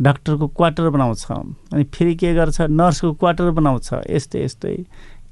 डाक्टरको 0.02 0.48
क्वार्टर 0.48 0.89
बनाउँछ। 0.89 1.26
अनि 1.74 1.84
फेरि 1.93 2.15
के 2.15 2.34
गर्छ? 2.34 2.62
नर्सको 2.74 3.13
क्वार्टर 3.13 3.50
बनाउँछ। 3.52 4.10
यस्तै 4.10 4.43
यस्तै। 4.46 4.76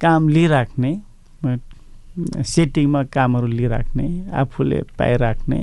काम 0.02 0.30
लिइराख्ने 0.30 0.92
सेटिङमा 2.46 3.02
कामहरू 3.14 3.48
लिइराख्ने 3.48 4.08
आफूले 4.42 4.82
पाइराख्ने 5.00 5.60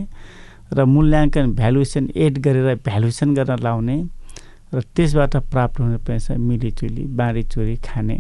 र 0.73 0.85
मूल्याङ्कन 0.85 1.53
भ्यालुएसन 1.55 2.09
एड 2.17 2.39
गरेर 2.45 2.75
भ्यालुएसन 2.85 3.35
गर्न 3.35 3.59
लाउने 3.63 3.97
र 4.75 4.81
त्यसबाट 4.97 5.37
प्राप्त 5.53 5.81
हुने 5.81 5.97
पैसा 6.07 6.35
मिलिचुली 6.37 7.05
बाँडीचुरी 7.19 7.77
खाने। 7.85 8.19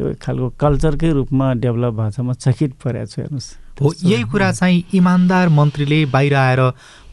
यो 0.00 0.14
खालको 0.20 0.48
कल्चरकै 0.60 1.10
रूपमा 1.12 1.52
डेभलप 1.64 1.92
भएको 1.94 2.10
छ 2.12 2.20
म 2.20 2.32
चकित 2.32 2.72
परेको 2.80 3.06
छु 3.08 3.20
हेर्नुहोस्। 3.20 3.48
हो 3.80 3.88
यही 4.04 4.24
कुरा 4.32 4.50
चाहिँ 4.52 4.84
इमान्दार 4.94 5.48
मन्त्रीले 5.48 5.98
बाहिर 6.12 6.34
आएर 6.34 6.60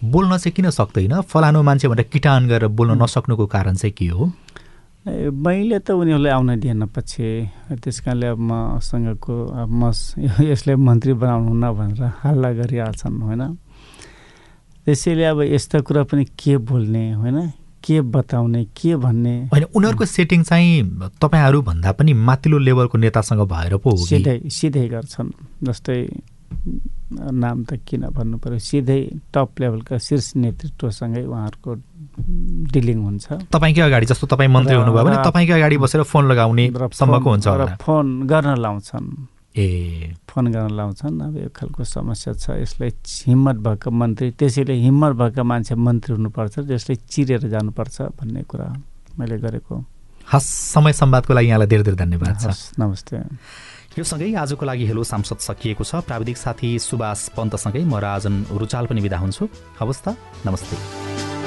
बोल्न 0.03 0.37
चाहिँ 0.37 0.53
किन 0.55 0.69
सक्दैन? 0.69 1.21
फलानु 1.23 1.63
मान्छे 1.63 1.87
भनेर 1.87 2.07
किटान 2.11 2.47
गरेर 2.47 2.67
बोल्न 2.67 3.01
नसक्नुको 3.03 3.45
कारण 3.47 3.75
चाहिँ 3.75 3.93
के 3.95 4.07
हो? 4.07 4.31
मैले 5.05 5.79
त 5.79 5.91
उनीहरूलाई 5.91 6.31
आउन 6.31 6.59
दिएन 6.59 6.85
पछि। 6.91 7.27
त्यस 7.71 7.99
कारणले 8.03 8.27
अब 8.27 8.39
मसँगको 8.39 9.33
अब 9.47 9.69
म 9.71 9.91
यसलाई 10.51 10.75
मन्त्री 10.75 11.13
बनाउनु 11.15 11.53
न 11.55 11.65
भनेर 11.71 12.03
हल्ला 12.19 12.49
गरिहाल्छन् 12.59 13.21
होइन? 13.21 13.43
त्यसैले 14.85 15.23
अब 15.23 15.39
यस्ता 15.55 15.79
कुरा 15.87 16.03
पनि 16.03 16.25
के 16.35 16.57
बोल्ने 16.59 17.13
होइन? 17.13 17.39
के 17.79 18.01
बताउने 18.11 18.63
के 18.75 18.95
भन्ने? 18.99 19.35
होइन 19.55 19.63
उनीहरूको 19.71 20.05
सेटिङ 20.05 20.43
चाहिँ 20.43 20.83
तपाईँहरू 21.15 21.61
भन्दा 21.63 21.91
पनि 21.95 22.13
माथिल्लो 22.13 22.57
लेभलको 22.59 22.97
नेतासँग 22.97 23.41
भएर 23.47 23.77
पो 23.79 23.89
हो 23.89 24.05
सिधै 24.05 24.51
सिधै 24.51 24.87
गर्छन्। 24.89 25.31
जस्तै 25.63 25.99
नाम 27.39 27.63
त 27.63 27.79
किन 27.87 28.03
भन्नु 28.11 28.37
पऱ्यो 28.37 28.59
सिधै 28.59 29.01
टप 29.31 29.49
लेभलका 29.59 29.97
शीर्ष 29.97 30.35
नेतृत्वसँगै 30.35 31.23
उहाँहरूको 31.23 31.71
डिलिङ 32.17 32.97
हुन्छ। 33.03 33.25
तपाईँकै 33.53 33.81
अगाडि 33.81 34.05
जस्तो 34.05 34.25
तपाईँ 34.27 34.49
मन्त्री 34.49 34.75
हुनुभयो 34.75 35.03
भने 35.05 35.17
तपाईँकै 35.23 35.53
अगाडि 35.59 35.77
बसेर 35.77 36.03
फोन 36.03 36.23
लगाउने 36.31 36.65
सम्मको 36.93 37.29
हुन्छ 37.29 37.47
फोन 37.81 38.05
गर्न 38.27 38.57
लाउँछन्। 38.57 39.07
ए। 39.57 40.13
फोन 40.29 40.45
गर्न 40.53 40.71
लाउँछन्। 40.77 41.15
अब 41.19 41.35
यो 41.37 41.49
खालको 41.49 41.83
समस्या 41.83 42.33
छ। 42.37 42.45
यसलाई 42.61 42.91
हिम्मत 43.27 43.57
भएको 43.65 43.89
मन्त्री 43.91 44.31
त्यसैले 44.37 44.73
हिम्मत 44.73 45.13
भएको 45.19 45.43
मान्छे 45.43 45.75
मन्त्री 45.75 46.11
हुनुपर्छ 46.15 46.55
त्यसले 46.69 46.95
चिरेर 46.95 47.43
जानुपर्छ 47.49 48.13
भन्ने 48.17 48.41
कुरा 48.45 48.67
मैले 49.19 49.37
गरेको। 49.41 49.75
हस् 50.29 50.45
समय 50.45 50.93
संवादको 50.93 51.33
लागि 51.33 51.47
यहाँलाई 51.49 51.67
धेरै 51.67 51.83
धेरै 51.83 51.97
धन्यवाद 51.97 52.35
छ। 52.39 52.77
नमस्ते। 52.77 53.17
यो 53.97 54.03
सँगै 54.05 54.37
आजको 54.37 54.63
लागि 54.63 54.85
हेलो 54.85 55.03
सांसद 55.03 55.41
सकिएको 55.41 55.83
छ। 55.83 56.05
प्राविधिक 56.05 56.37
साथी 56.37 56.69
सुभाष 56.77 57.33
पन्तसँगै 57.33 57.83
म 57.83 57.97
राजन 57.97 58.53
रुचाल 58.53 58.85
पनि 58.85 59.01
बिदा 59.01 59.17
हुन्छु। 59.17 59.43
हवस् 59.81 60.03
त 60.05 60.07
नमस्ते। 60.45 61.38